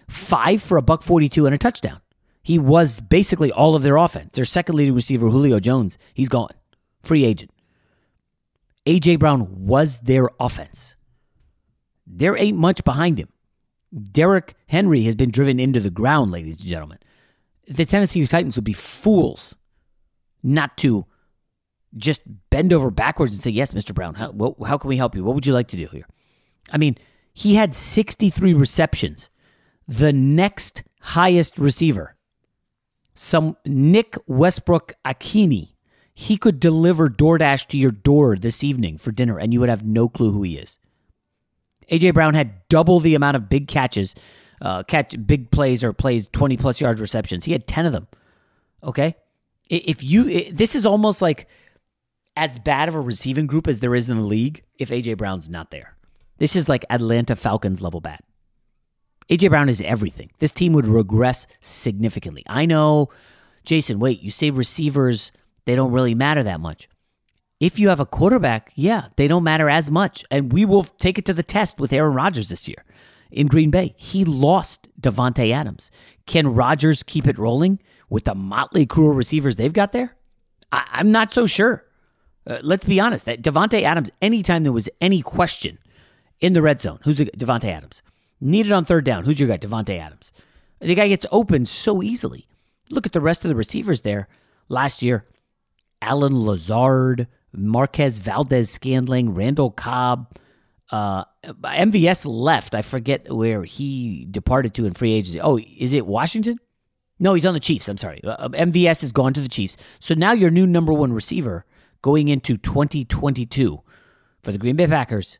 5 0.07 0.61
for 0.61 0.77
a 0.77 0.81
buck 0.81 1.03
42 1.03 1.45
and 1.45 1.55
a 1.55 1.57
touchdown. 1.57 1.99
He 2.43 2.59
was 2.59 2.99
basically 2.99 3.51
all 3.51 3.75
of 3.75 3.83
their 3.83 3.95
offense. 3.95 4.31
Their 4.33 4.45
second 4.45 4.75
leading 4.75 4.93
receiver, 4.93 5.29
Julio 5.29 5.59
Jones, 5.59 5.97
he's 6.13 6.29
gone. 6.29 6.51
Free 7.01 7.23
agent. 7.25 7.51
AJ 8.85 9.19
Brown 9.19 9.65
was 9.65 10.01
their 10.01 10.29
offense. 10.39 10.97
There 12.05 12.37
ain't 12.37 12.57
much 12.57 12.83
behind 12.83 13.17
him. 13.17 13.29
Derrick 13.93 14.55
Henry 14.67 15.03
has 15.03 15.15
been 15.15 15.31
driven 15.31 15.59
into 15.59 15.79
the 15.79 15.89
ground, 15.89 16.31
ladies 16.31 16.57
and 16.57 16.67
gentlemen. 16.67 16.99
The 17.67 17.85
Tennessee 17.85 18.25
Titans 18.25 18.55
would 18.55 18.65
be 18.65 18.73
fools 18.73 19.55
not 20.41 20.77
to 20.79 21.05
just 21.95 22.21
bend 22.49 22.73
over 22.73 22.91
backwards 22.91 23.33
and 23.33 23.41
say, 23.41 23.51
Yes, 23.51 23.71
Mr. 23.71 23.93
Brown, 23.93 24.15
how, 24.15 24.55
how 24.65 24.77
can 24.77 24.89
we 24.89 24.97
help 24.97 25.15
you? 25.15 25.23
What 25.23 25.35
would 25.35 25.45
you 25.45 25.53
like 25.53 25.69
to 25.69 25.77
do 25.77 25.87
here? 25.87 26.07
I 26.71 26.77
mean, 26.77 26.97
he 27.33 27.55
had 27.55 27.73
63 27.73 28.53
receptions, 28.53 29.29
the 29.87 30.11
next 30.11 30.83
highest 30.99 31.57
receiver. 31.57 32.12
Some 33.13 33.57
Nick 33.65 34.17
Westbrook 34.27 34.93
Ikhine. 35.05 35.69
He 36.13 36.37
could 36.37 36.59
deliver 36.59 37.09
DoorDash 37.09 37.67
to 37.67 37.77
your 37.77 37.91
door 37.91 38.35
this 38.35 38.63
evening 38.63 38.97
for 38.97 39.11
dinner, 39.11 39.39
and 39.39 39.51
you 39.51 39.59
would 39.59 39.69
have 39.69 39.83
no 39.83 40.07
clue 40.07 40.31
who 40.31 40.43
he 40.43 40.57
is. 40.57 40.77
AJ 41.91 42.13
Brown 42.13 42.33
had 42.33 42.67
double 42.69 42.99
the 42.99 43.15
amount 43.15 43.35
of 43.35 43.49
big 43.49 43.67
catches, 43.67 44.15
uh, 44.61 44.83
catch 44.83 45.15
big 45.25 45.51
plays 45.51 45.83
or 45.83 45.91
plays 45.91 46.27
twenty 46.27 46.55
plus 46.55 46.79
yards 46.79 47.01
receptions. 47.01 47.45
He 47.45 47.51
had 47.51 47.67
ten 47.67 47.85
of 47.85 47.93
them. 47.93 48.07
Okay, 48.83 49.15
if 49.69 50.03
you 50.03 50.27
it, 50.27 50.57
this 50.57 50.75
is 50.75 50.85
almost 50.85 51.21
like 51.21 51.47
as 52.35 52.59
bad 52.59 52.89
of 52.89 52.95
a 52.95 53.01
receiving 53.01 53.47
group 53.47 53.67
as 53.67 53.79
there 53.79 53.95
is 53.95 54.09
in 54.09 54.17
the 54.17 54.23
league 54.23 54.63
if 54.77 54.89
AJ 54.89 55.17
Brown's 55.17 55.49
not 55.49 55.71
there. 55.71 55.95
This 56.37 56.55
is 56.55 56.67
like 56.67 56.85
Atlanta 56.89 57.35
Falcons 57.35 57.81
level 57.81 58.01
bad. 58.01 58.19
AJ 59.29 59.49
Brown 59.49 59.69
is 59.69 59.81
everything. 59.81 60.29
This 60.39 60.53
team 60.53 60.73
would 60.73 60.85
regress 60.85 61.47
significantly. 61.61 62.43
I 62.47 62.65
know, 62.65 63.09
Jason. 63.63 63.99
Wait, 63.99 64.21
you 64.21 64.31
say 64.31 64.49
receivers 64.49 65.31
they 65.65 65.75
don't 65.75 65.91
really 65.91 66.15
matter 66.15 66.43
that 66.43 66.59
much. 66.59 66.89
If 67.59 67.79
you 67.79 67.89
have 67.89 67.99
a 67.99 68.05
quarterback, 68.05 68.71
yeah, 68.75 69.07
they 69.15 69.27
don't 69.27 69.43
matter 69.43 69.69
as 69.69 69.89
much. 69.89 70.25
And 70.29 70.51
we 70.51 70.65
will 70.65 70.83
take 70.83 71.17
it 71.17 71.25
to 71.25 71.33
the 71.33 71.43
test 71.43 71.79
with 71.79 71.93
Aaron 71.93 72.13
Rodgers 72.13 72.49
this 72.49 72.67
year 72.67 72.83
in 73.31 73.47
Green 73.47 73.71
Bay. 73.71 73.93
He 73.97 74.25
lost 74.25 74.89
Davante 74.99 75.51
Adams. 75.51 75.89
Can 76.25 76.53
Rodgers 76.53 77.03
keep 77.03 77.25
it 77.27 77.37
rolling 77.37 77.79
with 78.09 78.25
the 78.25 78.35
motley 78.35 78.85
crew 78.85 79.09
of 79.09 79.15
receivers 79.15 79.55
they've 79.55 79.71
got 79.71 79.93
there? 79.93 80.15
I- 80.71 80.99
am 80.99 81.11
not 81.11 81.31
so 81.31 81.45
sure. 81.45 81.85
Uh, 82.45 82.57
let's 82.61 82.85
be 82.85 82.99
honest. 82.99 83.25
That 83.25 83.41
Davante 83.41 83.81
Adams, 83.83 84.11
anytime 84.21 84.63
there 84.63 84.73
was 84.73 84.89
any 84.99 85.21
question 85.21 85.79
in 86.41 86.51
the 86.51 86.61
red 86.61 86.81
zone, 86.81 86.99
who's 87.03 87.19
Davante 87.19 87.65
Adams? 87.65 88.01
Needed 88.45 88.73
on 88.73 88.83
third 88.83 89.05
down, 89.05 89.23
who's 89.23 89.39
your 89.39 89.47
guy? 89.47 89.57
Davante 89.57 89.97
Adams. 89.97 90.33
The 90.81 90.95
guy 90.95 91.07
gets 91.07 91.25
open 91.31 91.65
so 91.65 92.03
easily. 92.03 92.49
Look 92.91 93.05
at 93.05 93.13
the 93.13 93.21
rest 93.21 93.45
of 93.45 93.49
the 93.49 93.55
receivers 93.55 94.01
there 94.01 94.27
last 94.67 95.01
year. 95.01 95.25
Allen 96.01 96.45
Lazard, 96.45 97.27
Marquez 97.53 98.17
Valdes 98.17 98.69
Scantling, 98.69 99.33
Randall 99.33 99.71
Cobb. 99.71 100.35
Uh, 100.91 101.23
MVS 101.45 102.25
left. 102.25 102.75
I 102.75 102.81
forget 102.81 103.33
where 103.33 103.63
he 103.63 104.27
departed 104.29 104.73
to 104.73 104.85
in 104.85 104.93
free 104.93 105.13
agency. 105.13 105.39
Oh, 105.39 105.57
is 105.57 105.93
it 105.93 106.05
Washington? 106.05 106.57
No, 107.19 107.35
he's 107.35 107.45
on 107.45 107.53
the 107.53 107.61
Chiefs. 107.61 107.87
I'm 107.87 107.97
sorry. 107.97 108.19
Uh, 108.25 108.49
MVS 108.49 108.99
has 109.01 109.13
gone 109.13 109.31
to 109.33 109.41
the 109.41 109.47
Chiefs. 109.47 109.77
So 109.99 110.15
now 110.15 110.33
your 110.33 110.49
new 110.49 110.67
number 110.67 110.91
one 110.91 111.13
receiver 111.13 111.65
going 112.01 112.27
into 112.27 112.57
2022 112.57 113.81
for 114.41 114.51
the 114.51 114.57
Green 114.57 114.75
Bay 114.75 114.87
Packers, 114.87 115.39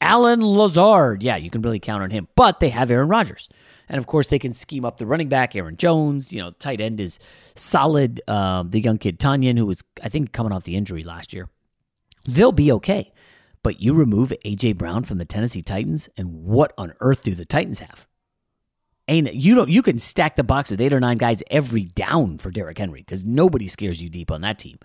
Allen 0.00 0.44
Lazard. 0.44 1.22
Yeah, 1.22 1.36
you 1.36 1.50
can 1.50 1.62
really 1.62 1.80
count 1.80 2.02
on 2.02 2.10
him. 2.10 2.28
But 2.36 2.60
they 2.60 2.68
have 2.70 2.90
Aaron 2.90 3.08
Rodgers. 3.08 3.48
And 3.88 3.98
of 3.98 4.06
course, 4.06 4.26
they 4.26 4.38
can 4.38 4.52
scheme 4.52 4.84
up 4.84 4.98
the 4.98 5.06
running 5.06 5.28
back, 5.28 5.54
Aaron 5.54 5.76
Jones. 5.76 6.32
You 6.32 6.42
know, 6.42 6.50
tight 6.52 6.80
end 6.80 7.00
is 7.00 7.18
solid. 7.54 8.20
Um, 8.28 8.70
the 8.70 8.80
young 8.80 8.98
kid, 8.98 9.18
Tonyan, 9.18 9.56
who 9.56 9.66
was, 9.66 9.82
I 10.02 10.08
think, 10.08 10.32
coming 10.32 10.52
off 10.52 10.64
the 10.64 10.76
injury 10.76 11.04
last 11.04 11.32
year. 11.32 11.48
They'll 12.26 12.52
be 12.52 12.72
okay. 12.72 13.12
But 13.62 13.80
you 13.80 13.94
remove 13.94 14.32
A.J. 14.44 14.74
Brown 14.74 15.04
from 15.04 15.18
the 15.18 15.24
Tennessee 15.24 15.62
Titans, 15.62 16.08
and 16.16 16.44
what 16.44 16.72
on 16.78 16.94
earth 17.00 17.22
do 17.22 17.34
the 17.34 17.44
Titans 17.44 17.80
have? 17.80 18.06
Ain't 19.08 19.34
you 19.34 19.54
don't 19.54 19.70
you 19.70 19.82
can 19.82 19.98
stack 19.98 20.34
the 20.34 20.42
box 20.42 20.70
with 20.70 20.80
eight 20.80 20.92
or 20.92 20.98
nine 20.98 21.16
guys 21.16 21.42
every 21.48 21.84
down 21.84 22.38
for 22.38 22.50
Derrick 22.50 22.78
Henry 22.78 23.00
because 23.00 23.24
nobody 23.24 23.68
scares 23.68 24.02
you 24.02 24.08
deep 24.08 24.32
on 24.32 24.40
that 24.40 24.58
team. 24.58 24.78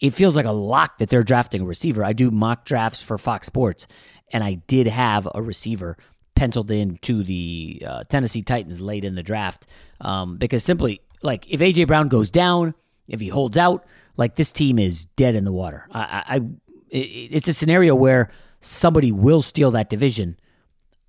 It 0.00 0.10
feels 0.10 0.36
like 0.36 0.44
a 0.44 0.52
lock 0.52 0.98
that 0.98 1.08
they're 1.08 1.22
drafting 1.22 1.62
a 1.62 1.64
receiver. 1.64 2.04
I 2.04 2.12
do 2.12 2.30
mock 2.30 2.64
drafts 2.64 3.02
for 3.02 3.16
Fox 3.18 3.46
Sports, 3.46 3.86
and 4.32 4.42
I 4.42 4.54
did 4.66 4.86
have 4.86 5.28
a 5.34 5.42
receiver 5.42 5.96
penciled 6.34 6.70
in 6.70 6.98
to 6.98 7.22
the 7.22 7.82
uh, 7.86 8.04
Tennessee 8.04 8.42
Titans 8.42 8.80
late 8.80 9.04
in 9.04 9.14
the 9.14 9.22
draft 9.22 9.66
um, 10.00 10.36
because 10.36 10.62
simply 10.62 11.00
like 11.22 11.50
if 11.50 11.60
AJ 11.60 11.86
Brown 11.86 12.08
goes 12.08 12.30
down, 12.30 12.74
if 13.08 13.20
he 13.20 13.28
holds 13.28 13.56
out, 13.56 13.84
like 14.16 14.36
this 14.36 14.52
team 14.52 14.78
is 14.78 15.06
dead 15.16 15.34
in 15.34 15.44
the 15.44 15.52
water. 15.52 15.88
I, 15.92 16.22
I 16.28 16.40
it's 16.88 17.48
a 17.48 17.52
scenario 17.52 17.94
where 17.94 18.30
somebody 18.60 19.12
will 19.12 19.42
steal 19.42 19.72
that 19.72 19.90
division. 19.90 20.38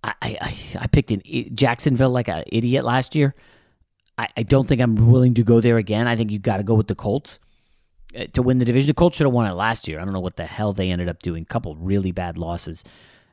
I 0.04 0.14
I, 0.22 0.58
I 0.80 0.88
picked 0.88 1.12
in 1.12 1.22
Jacksonville 1.56 2.10
like 2.10 2.28
an 2.30 2.44
idiot 2.48 2.84
last 2.84 3.16
year. 3.16 3.36
I, 4.18 4.30
I 4.38 4.44
don't 4.44 4.68
think 4.68 4.82
I'm 4.82 5.12
willing 5.12 5.36
to 5.36 5.44
go 5.44 5.62
there 5.62 5.78
again. 5.78 6.08
I 6.08 6.16
think 6.16 6.32
you've 6.32 6.42
got 6.42 6.58
to 6.58 6.64
go 6.64 6.74
with 6.74 6.88
the 6.88 6.96
Colts 6.96 7.40
Uh, 8.16 8.26
to 8.34 8.42
win 8.42 8.58
the 8.58 8.66
division. 8.66 8.88
The 8.88 8.94
Colts 8.94 9.18
should 9.18 9.26
have 9.26 9.34
won 9.34 9.50
it 9.50 9.54
last 9.54 9.88
year. 9.88 10.00
I 10.00 10.06
don't 10.06 10.14
know 10.14 10.22
what 10.22 10.38
the 10.38 10.46
hell 10.46 10.72
they 10.72 10.92
ended 10.92 11.10
up 11.10 11.22
doing. 11.22 11.44
Couple 11.46 11.76
really 11.76 12.12
bad 12.12 12.38
losses 12.38 12.84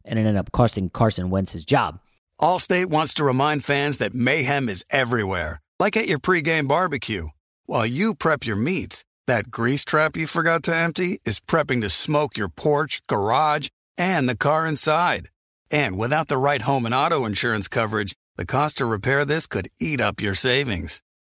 and 0.05 0.19
it 0.19 0.23
ended 0.23 0.37
up 0.37 0.53
costing 0.53 0.91
Carson 0.91 1.31
Wentz 1.31 1.53
his 1.53 1.65
job. 1.65 2.01
Allstate 2.41 2.87
wants 2.87 3.15
to 3.15 3.25
remind 3.25 3.65
fans 3.65 3.99
that 3.99 4.15
mayhem 4.15 4.69
is 4.69 4.85
everywhere, 4.91 5.61
like 5.79 5.97
at 5.97 6.09
your 6.09 6.19
pregame 6.19 6.69
barbecue. 6.69 7.29
While 7.67 7.87
you 7.87 8.15
prep 8.15 8.45
your 8.45 8.57
meats, 8.57 9.05
that 9.27 9.51
grease 9.51 9.85
trap 9.85 10.17
you 10.17 10.27
forgot 10.27 10.63
to 10.65 10.77
empty 10.77 11.21
is 11.25 11.41
prepping 11.41 11.81
to 11.83 11.89
smoke 11.89 12.37
your 12.37 12.49
porch, 12.49 13.01
garage, 13.07 13.69
and 13.97 14.29
the 14.29 14.37
car 14.37 14.67
inside. 14.67 15.31
And 15.71 15.97
without 15.97 16.29
the 16.29 16.37
right 16.37 16.63
home 16.63 16.85
and 16.85 16.95
auto 16.95 17.25
insurance 17.25 17.69
coverage, 17.69 18.15
the 18.37 18.45
cost 18.45 18.79
to 18.79 18.87
repair 18.87 19.25
this 19.25 19.47
could 19.47 19.71
eat 19.81 20.01
up 20.01 20.21
your 20.21 20.35
savings. 20.35 21.01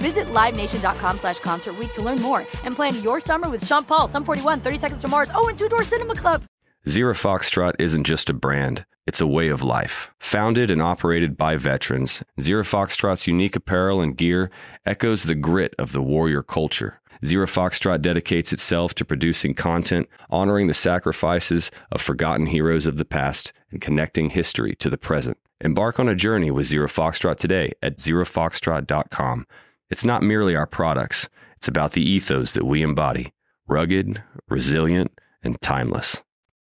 Visit 0.00 0.26
LiveNation.com 0.28 1.18
slash 1.18 1.38
Concert 1.40 1.74
to 1.92 2.02
learn 2.02 2.20
more 2.20 2.40
and 2.64 2.74
plan 2.74 3.00
your 3.02 3.20
summer 3.20 3.48
with 3.48 3.66
Sean 3.66 3.84
Paul, 3.84 4.08
Sum 4.08 4.24
41, 4.24 4.60
30 4.60 4.78
Seconds 4.78 5.00
to 5.02 5.08
Mars, 5.08 5.30
oh, 5.34 5.48
and 5.48 5.58
Two 5.58 5.68
Door 5.68 5.84
Cinema 5.84 6.14
Club. 6.14 6.42
Zero 6.88 7.12
Foxtrot 7.12 7.74
isn't 7.78 8.04
just 8.04 8.30
a 8.30 8.32
brand, 8.32 8.86
it's 9.06 9.20
a 9.20 9.26
way 9.26 9.48
of 9.48 9.62
life. 9.62 10.10
Founded 10.18 10.70
and 10.70 10.80
operated 10.80 11.36
by 11.36 11.56
veterans, 11.56 12.22
Zero 12.40 12.62
Foxtrot's 12.62 13.26
unique 13.26 13.54
apparel 13.54 14.00
and 14.00 14.16
gear 14.16 14.50
echoes 14.86 15.24
the 15.24 15.34
grit 15.34 15.74
of 15.78 15.92
the 15.92 16.00
warrior 16.00 16.42
culture. 16.42 16.98
Zero 17.22 17.46
Foxtrot 17.46 18.00
dedicates 18.00 18.50
itself 18.50 18.94
to 18.94 19.04
producing 19.04 19.52
content, 19.52 20.08
honoring 20.30 20.68
the 20.68 20.74
sacrifices 20.74 21.70
of 21.92 22.00
forgotten 22.00 22.46
heroes 22.46 22.86
of 22.86 22.96
the 22.96 23.04
past, 23.04 23.52
and 23.70 23.82
connecting 23.82 24.30
history 24.30 24.74
to 24.76 24.88
the 24.88 24.96
present. 24.96 25.36
Embark 25.60 26.00
on 26.00 26.08
a 26.08 26.14
journey 26.14 26.50
with 26.50 26.66
Zero 26.66 26.88
Foxtrot 26.88 27.36
today 27.36 27.72
at 27.82 27.98
zerofoxtrot.com. 27.98 29.46
It's 29.90 30.04
not 30.04 30.22
merely 30.22 30.56
our 30.56 30.66
products, 30.66 31.28
it's 31.56 31.68
about 31.68 31.92
the 31.92 32.08
ethos 32.08 32.54
that 32.54 32.64
we 32.64 32.82
embody 32.82 33.32
rugged, 33.70 34.22
resilient, 34.48 35.12
and 35.42 35.60
timeless. 35.60 36.20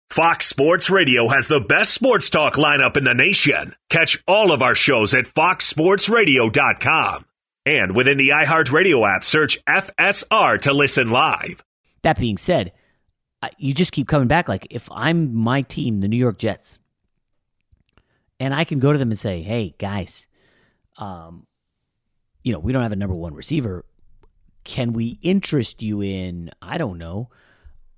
Fox 0.09 0.47
Sports 0.47 0.89
Radio 0.89 1.27
has 1.27 1.47
the 1.47 1.59
best 1.59 1.93
sports 1.93 2.29
talk 2.29 2.55
lineup 2.55 2.97
in 2.97 3.03
the 3.03 3.13
nation. 3.13 3.75
Catch 3.89 4.23
all 4.27 4.51
of 4.51 4.61
our 4.61 4.75
shows 4.75 5.13
at 5.13 5.25
foxsportsradio.com. 5.25 7.25
And 7.65 7.95
within 7.95 8.17
the 8.17 8.29
iHeartRadio 8.29 9.15
app, 9.15 9.23
search 9.23 9.63
FSR 9.65 10.61
to 10.61 10.73
listen 10.73 11.09
live. 11.09 11.63
That 12.03 12.19
being 12.19 12.37
said, 12.37 12.71
you 13.57 13.73
just 13.73 13.91
keep 13.91 14.07
coming 14.07 14.27
back. 14.27 14.47
Like, 14.47 14.67
if 14.69 14.87
I'm 14.91 15.35
my 15.35 15.63
team, 15.63 16.01
the 16.01 16.07
New 16.07 16.17
York 16.17 16.37
Jets, 16.37 16.79
and 18.39 18.53
I 18.53 18.63
can 18.63 18.79
go 18.79 18.91
to 18.91 18.99
them 18.99 19.11
and 19.11 19.19
say, 19.19 19.41
hey, 19.41 19.73
guys, 19.77 20.27
um, 20.97 21.47
you 22.45 22.53
know, 22.53 22.59
we 22.59 22.71
don't 22.71 22.83
have 22.83 22.93
a 22.93 22.95
number 22.95 23.15
one 23.15 23.33
receiver. 23.33 23.83
Can 24.63 24.93
we 24.93 25.19
interest 25.21 25.81
you 25.81 26.01
in, 26.01 26.51
I 26.61 26.77
don't 26.77 26.97
know, 26.97 27.29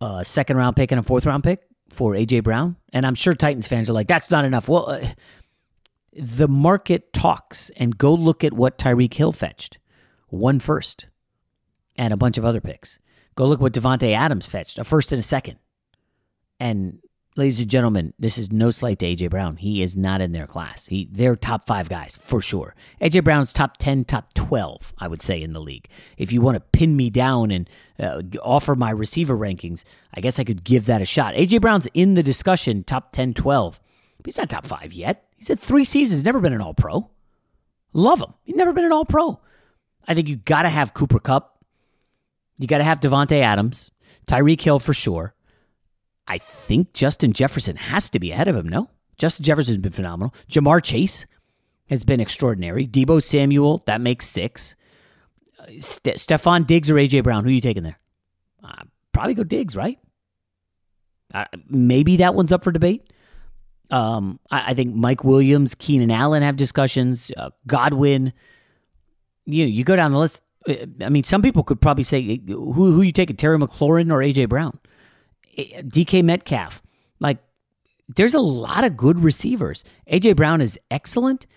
a 0.02 0.26
second 0.26 0.58
round 0.58 0.76
pick 0.76 0.92
and 0.92 1.00
a 1.00 1.04
fourth 1.04 1.28
round 1.28 1.44
pick? 1.44 1.68
for 1.90 2.14
AJ 2.14 2.44
Brown, 2.44 2.76
and 2.94 3.06
I'm 3.06 3.16
sure 3.16 3.34
Titans 3.34 3.68
fans 3.68 3.90
are 3.90 3.94
like, 3.94 4.08
"That's 4.08 4.30
not 4.30 4.46
enough." 4.46 4.68
Well, 4.68 4.90
uh, 4.90 5.08
the 6.14 6.48
market 6.48 7.14
talks 7.14 7.70
and 7.72 7.98
go 7.98 8.14
look 8.14 8.44
at 8.44 8.54
what 8.54 8.78
Tyreek 8.78 9.14
Hill 9.14 9.32
fetched. 9.32 9.78
One 10.30 10.60
first 10.60 11.08
and 11.96 12.14
a 12.14 12.18
bunch 12.18 12.38
of 12.38 12.46
other 12.46 12.62
picks. 12.62 13.00
Go 13.36 13.48
look 13.48 13.62
what 13.62 13.74
Davante 13.74 14.14
Adams 14.14 14.46
fetched, 14.46 14.80
a 14.80 14.84
first 14.84 15.12
and 15.12 15.20
a 15.20 15.24
second. 15.24 15.60
And 16.60 17.00
ladies 17.38 17.60
and 17.60 17.70
gentlemen, 17.70 18.14
this 18.18 18.38
is 18.38 18.52
no 18.52 18.72
slight 18.72 19.00
to 19.00 19.06
AJ 19.06 19.30
Brown. 19.30 19.58
He 19.58 19.82
is 19.82 19.96
not 19.96 20.22
in 20.22 20.32
their 20.32 20.48
class. 20.48 20.88
He 20.88 21.08
they're 21.12 21.36
top 21.36 21.68
five 21.68 21.88
guys 21.88 22.16
for 22.16 22.42
sure. 22.42 22.76
AJ 23.02 23.24
Brown's 23.24 23.54
top 23.54 23.78
ten, 23.78 24.04
top 24.04 24.34
twelve, 24.34 24.94
I 24.98 25.08
would 25.08 25.22
say 25.22 25.42
in 25.42 25.54
the 25.54 25.62
league. 25.62 25.88
If 26.18 26.32
you 26.32 26.42
want 26.42 26.56
to 26.56 26.60
pin 26.60 26.96
me 26.96 27.10
down 27.10 27.52
and 27.52 27.70
uh, 28.00 28.22
offer 28.42 28.76
my 28.76 28.90
receiver 28.90 29.38
rankings, 29.38 29.84
I 30.14 30.22
guess 30.22 30.40
I 30.40 30.44
could 30.44 30.64
give 30.64 30.86
that 30.86 31.02
a 31.02 31.06
shot. 31.06 31.36
AJ 31.36 31.62
Brown's 31.62 31.88
in 31.94 32.16
the 32.16 32.24
discussion, 32.24 32.84
top 32.84 33.12
10, 33.12 33.34
12. 33.34 33.80
But 34.18 34.26
he's 34.26 34.38
not 34.38 34.50
top 34.50 34.66
five 34.66 34.94
yet. 34.94 35.26
He's 35.38 35.48
had 35.48 35.60
three 35.60 35.84
seasons, 35.84 36.26
never 36.26 36.40
been 36.40 36.54
an 36.54 36.62
All 36.62 36.74
Pro. 36.74 37.10
Love 37.94 38.22
him. 38.22 38.34
He's 38.44 38.56
never 38.56 38.74
been 38.74 38.86
an 38.86 38.92
All 38.92 39.06
Pro. 39.06 39.40
I 40.08 40.14
think 40.14 40.28
you 40.28 40.38
got 40.38 40.64
to 40.64 40.70
have 40.70 40.94
Cooper 40.94 41.20
Kupp. 41.20 41.64
You 42.58 42.68
got 42.68 42.80
to 42.80 42.84
have 42.84 43.00
Davante 43.00 43.42
Adams, 43.42 43.92
Tyreek 44.28 44.62
Hill 44.62 44.80
for 44.80 44.94
sure. 44.94 45.36
I 46.28 46.40
think 46.40 46.94
Justin 46.94 47.34
Jefferson 47.34 47.76
has 47.76 48.10
to 48.10 48.20
be 48.20 48.32
ahead 48.32 48.48
of 48.48 48.56
him, 48.56 48.68
no? 48.68 48.90
Justin 49.18 49.44
Jefferson's 49.44 49.82
been 49.82 49.92
phenomenal. 49.92 50.34
Ja'Marr 50.50 50.84
Chase 50.84 51.26
has 51.90 52.04
been 52.04 52.20
extraordinary. 52.20 52.86
Deebo 52.86 53.22
Samuel, 53.24 53.82
that 53.86 54.02
makes 54.02 54.28
six. 54.28 54.76
St- 55.80 56.18
Stefon 56.18 56.68
Diggs 56.68 56.90
or 56.90 56.96
AJ 56.96 57.24
Brown, 57.24 57.44
who 57.44 57.50
are 57.50 57.54
you 57.54 57.62
taking 57.62 57.84
there? 57.84 57.98
Uh, 58.64 58.84
probably 59.12 59.34
go 59.34 59.44
Diggs, 59.44 59.76
right? 59.76 59.98
Uh, 61.34 61.46
maybe 61.70 62.18
that 62.18 62.36
one's 62.36 62.52
up 62.52 62.64
for 62.64 62.72
debate. 62.72 63.12
Um, 63.90 64.40
I, 64.52 64.72
I, 64.72 64.74
think 64.74 64.94
Mike 64.94 65.24
Williams, 65.24 65.76
Keenan 65.76 66.12
Allen 66.12 66.44
have 66.44 66.58
discussions. 66.58 67.32
Uh, 67.36 67.52
Godwin, 67.68 68.34
you 69.46 69.64
know, 69.64 69.70
you 69.70 69.84
go 69.86 69.96
down 69.96 70.12
the 70.12 70.20
list. 70.20 70.42
Uh, 70.68 70.76
I 71.02 71.10
mean, 71.10 71.24
some 71.24 71.42
people 71.42 71.64
could 71.64 71.80
probably 71.80 72.04
say 72.04 72.42
who 72.48 72.74
who 72.74 73.02
you 73.02 73.14
taking, 73.14 73.38
Terry 73.38 73.58
McLaurin 73.58 74.12
or 74.12 74.20
AJ 74.20 74.50
Brown. 74.50 74.78
DK 75.58 76.24
Metcalf. 76.24 76.82
Like, 77.20 77.40
there's 78.16 78.34
a 78.34 78.40
lot 78.40 78.84
of 78.84 78.96
good 78.96 79.20
receivers. 79.20 79.84
AJ 80.12 80.36
Brown 80.36 80.62
is 80.62 80.80
excellent. 80.90 81.48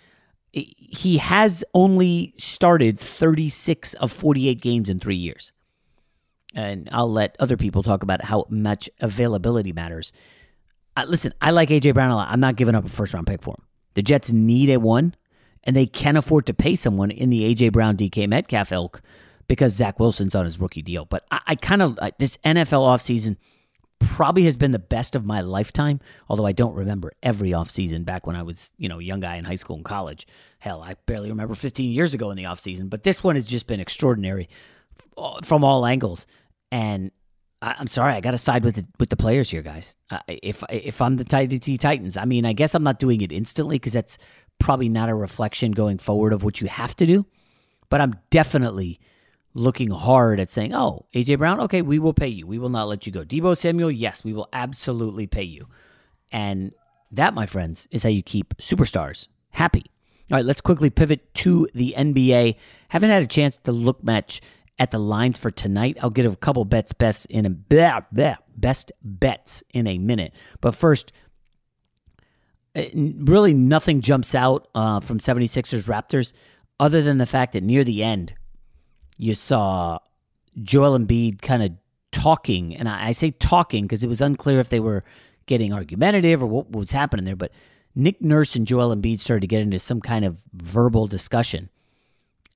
He 0.53 1.19
has 1.19 1.65
only 1.75 2.35
started 2.37 2.99
36 2.99 3.95
of 3.95 4.11
48 4.11 4.61
games 4.61 4.89
in 4.89 4.99
three 4.99 5.17
years. 5.17 5.53
And 6.55 6.89
I'll 6.91 7.11
let 7.11 7.37
other 7.39 7.57
people 7.57 7.85
talk 7.85 8.03
about 8.03 8.25
how 8.25 8.47
much 8.49 8.91
availability 9.01 9.73
matters. 9.73 10.13
Uh, 10.97 11.05
listen, 11.07 11.33
I 11.41 11.53
like 11.53 11.69
AJ 11.69 11.95
Brown 11.95 12.11
a 12.11 12.17
lot. 12.17 12.29
I'm 12.31 12.41
not 12.41 12.57
giving 12.57 12.75
up 12.75 12.85
a 12.85 12.89
first 12.89 13.15
round 13.15 13.29
pick 13.29 13.43
for 13.43 13.55
him. 13.55 13.65
The 13.95 14.03
Jets 14.03 14.33
need 14.33 14.71
a 14.71 14.81
one, 14.81 15.15
and 15.63 15.77
they 15.77 15.87
can 15.87 16.17
afford 16.17 16.47
to 16.47 16.55
pay 16.55 16.75
someone 16.75 17.13
in 17.13 17.31
the 17.31 17.55
AJ 17.55 17.71
Brown, 17.71 17.97
DK 17.97 18.29
Metcalf 18.29 18.73
ilk 18.73 19.01
because 19.47 19.73
Zach 19.73 20.01
Wilson's 20.01 20.35
on 20.35 20.45
his 20.45 20.59
rookie 20.59 20.83
deal. 20.83 21.05
But 21.05 21.25
I, 21.31 21.41
I 21.47 21.55
kind 21.55 21.83
of, 21.83 21.99
this 22.19 22.39
NFL 22.39 22.87
offseason– 22.89 23.37
probably 24.01 24.45
has 24.45 24.57
been 24.57 24.73
the 24.73 24.79
best 24.79 25.15
of 25.15 25.25
my 25.25 25.41
lifetime, 25.41 26.01
although 26.29 26.47
I 26.47 26.53
don't 26.53 26.75
remember 26.75 27.13
every 27.23 27.51
offseason 27.51 28.05
back 28.05 28.27
when 28.27 28.35
I 28.35 28.43
was, 28.43 28.73
you 28.79 28.89
know, 28.89 28.99
young 28.99 29.21
guy 29.21 29.37
in 29.37 29.45
high 29.45 29.55
school 29.55 29.77
and 29.77 29.85
college. 29.85 30.27
Hell, 30.59 30.83
I 30.83 30.95
barely 31.07 31.31
remember 31.31 31.55
15 31.55 31.93
years 31.93 32.15
ago 32.15 32.31
in 32.31 32.37
the 32.37 32.45
offseason, 32.45 32.91
but 32.91 33.05
this 33.05 33.23
one 33.23 33.37
has 33.37 33.47
just 33.47 33.67
been 33.67 33.81
extraordinary 33.81 34.49
from 35.43 35.65
all 35.65 35.87
angles. 35.87 36.27
And 36.73 37.13
I, 37.63 37.77
am 37.79 37.87
sorry, 37.87 38.15
I 38.15 38.21
got 38.21 38.31
to 38.31 38.39
side 38.39 38.65
with 38.65 38.77
the, 38.77 38.87
with 38.99 39.11
the 39.11 39.17
players 39.17 39.51
here, 39.51 39.63
guys. 39.63 39.97
Uh, 40.11 40.21
if 40.27 40.65
if 40.71 41.03
I'm 41.03 41.17
the 41.17 41.25
Titans, 41.25 42.17
I 42.17 42.25
mean, 42.25 42.47
I 42.47 42.53
guess 42.53 42.75
I'm 42.75 42.83
not 42.83 42.99
doing 42.99 43.21
it 43.21 43.33
instantly 43.33 43.77
because 43.77 43.93
that's 43.93 44.19
probably 44.59 44.89
not 44.89 45.09
a 45.09 45.15
reflection 45.15 45.73
going 45.73 45.99
forward 45.99 46.33
of 46.33 46.43
what 46.43 46.61
you 46.61 46.69
have 46.69 46.97
to 46.97 47.07
do, 47.07 47.27
but 47.91 48.01
I'm 48.01 48.15
definitely 48.31 48.99
looking 49.55 49.91
hard 49.91 50.41
at 50.41 50.51
saying, 50.51 50.75
oh, 50.75 51.07
AJ 51.15 51.39
Brown, 51.39 51.61
okay, 51.61 51.83
we 51.83 51.99
will 51.99 52.15
pay 52.15 52.29
you. 52.29 52.47
We 52.47 52.59
will 52.59 52.69
not 52.69 52.89
let 52.89 53.07
you 53.07 53.13
go. 53.13 53.25
Deebo 53.25 53.57
Samuel, 53.57 53.91
yes, 53.91 54.25
we 54.25 54.33
will 54.33 54.49
absolutely 54.53 55.27
pay 55.27 55.43
you. 55.43 55.67
And 56.33 56.73
that, 57.11 57.35
my 57.35 57.47
friends, 57.47 57.89
is 57.91 58.03
how 58.03 58.09
you 58.09 58.23
keep 58.23 58.57
superstars 58.59 59.29
happy. 59.51 59.85
All 60.31 60.37
right, 60.37 60.45
let's 60.45 60.61
quickly 60.61 60.91
pivot 60.91 61.35
to 61.35 61.69
the 61.75 61.95
NBA. 61.97 62.55
Haven't 62.89 63.11
had 63.11 63.23
a 63.23 63.27
chance 63.27 63.57
to 63.59 63.73
look 63.73 64.05
much 64.05 64.41
at 64.79 64.93
the 64.93 64.99
lines 64.99 65.39
for 65.39 65.51
tonight. 65.51 65.99
I'll 66.01 66.11
get 66.11 66.25
a 66.25 66.37
couple 66.37 66.65
bets 66.65 66.93
best 66.93 67.27
in 67.27 67.45
a 67.47 67.51
blah, 67.51 68.03
blah, 68.13 68.37
best 68.57 68.93
bets 69.03 69.65
in 69.75 69.89
a 69.89 69.99
minute. 69.99 70.33
But 70.61 70.77
first, 70.77 71.13
uh, 72.77 72.85
really 72.95 73.53
nothing 73.53 74.01
jumps 74.01 74.35
out 74.35 74.69
uh, 74.75 75.01
from 75.01 75.19
76ers 75.19 75.89
Raptors 75.89 76.33
other 76.79 77.03
than 77.03 77.19
the 77.19 77.27
fact 77.27 77.53
that 77.53 77.65
near 77.65 77.83
the 77.83 78.03
end, 78.03 78.35
you 79.21 79.35
saw 79.35 79.99
Joel 80.63 80.99
Embiid 80.99 81.43
kind 81.43 81.63
of 81.63 81.73
talking, 82.11 82.75
and 82.75 82.89
I, 82.89 83.09
I 83.09 83.13
say 83.13 83.31
talking 83.31 83.85
because 83.85 84.03
it 84.03 84.09
was 84.09 84.21
unclear 84.21 84.61
if 84.61 84.71
they 84.71 84.81
were 84.81 85.05
getting 85.47 85.73
argumentative 85.73 86.43
or 86.43 86.47
what 86.47 86.71
was 86.71 86.93
happening 86.93 87.27
there. 87.27 87.37
But 87.37 87.53
Nick 87.95 88.23
Nurse 88.23 88.57
and 88.57 88.67
Joel 88.67 88.95
Embiid 88.95 89.19
started 89.19 89.43
to 89.43 89.47
get 89.47 89.61
into 89.61 89.79
some 89.79 90.01
kind 90.01 90.25
of 90.25 90.41
verbal 90.55 91.07
discussion. 91.07 91.69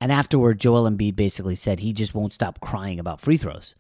And 0.01 0.11
afterward, 0.11 0.59
Joel 0.59 0.91
Embiid 0.91 1.17
basically 1.17 1.55
said 1.55 1.81
he 1.81 1.93
just 1.93 2.15
won't 2.15 2.35
stop 2.35 2.61
crying 2.61 2.99
about 2.99 3.21
free 3.21 3.37
throws. 3.37 3.77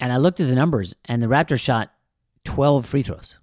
And 0.00 0.12
I 0.12 0.16
looked 0.16 0.40
at 0.40 0.48
the 0.48 0.54
numbers, 0.54 0.96
and 1.04 1.22
the 1.22 1.26
Raptors 1.26 1.60
shot 1.60 1.92
12 2.44 2.86
free 2.86 3.02
throws. 3.02 3.38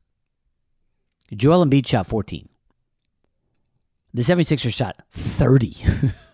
Joel 1.33 1.63
Embiid 1.63 1.87
shot 1.87 2.07
14. 2.07 2.49
The 4.13 4.23
76ers 4.23 4.73
shot 4.73 5.03
30. 5.11 5.75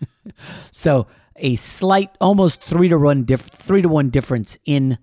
so 0.71 1.07
a 1.35 1.55
slight, 1.55 2.11
almost 2.21 2.61
three 2.61 2.87
to 2.89 2.97
one, 2.97 3.25
three 3.25 3.81
to 3.81 3.89
one 3.89 4.09
difference 4.09 4.57
in 4.65 4.97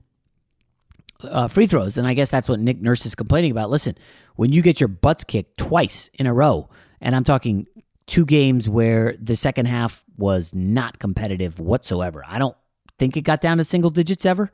uh, 1.23 1.49
free 1.49 1.66
throws, 1.66 1.99
and 1.99 2.07
I 2.07 2.14
guess 2.14 2.31
that's 2.31 2.49
what 2.49 2.59
Nick 2.59 2.81
Nurse 2.81 3.07
is 3.07 3.14
complaining 3.14 3.51
about. 3.51 3.71
Listen, 3.71 3.97
when 4.37 4.53
you 4.53 4.62
get 4.62 4.81
your 4.81 4.88
butts 4.88 5.25
kicked 5.25 5.59
twice 5.59 6.11
in 6.14 6.27
a 6.27 6.35
row, 6.35 6.68
and 7.01 7.14
I'm 7.14 7.25
talking 7.25 7.66
two 8.07 8.25
games 8.25 8.68
where 8.68 9.14
the 9.21 9.37
second 9.37 9.66
half 9.66 10.05
was 10.16 10.55
not 10.55 10.99
competitive 10.99 11.59
whatsoever. 11.61 12.25
I 12.27 12.38
don't 12.38 12.57
think 12.99 13.16
it 13.16 13.23
got 13.23 13.40
down 13.40 13.59
to 13.59 13.64
single 13.64 13.90
digits 13.90 14.27
ever, 14.27 14.51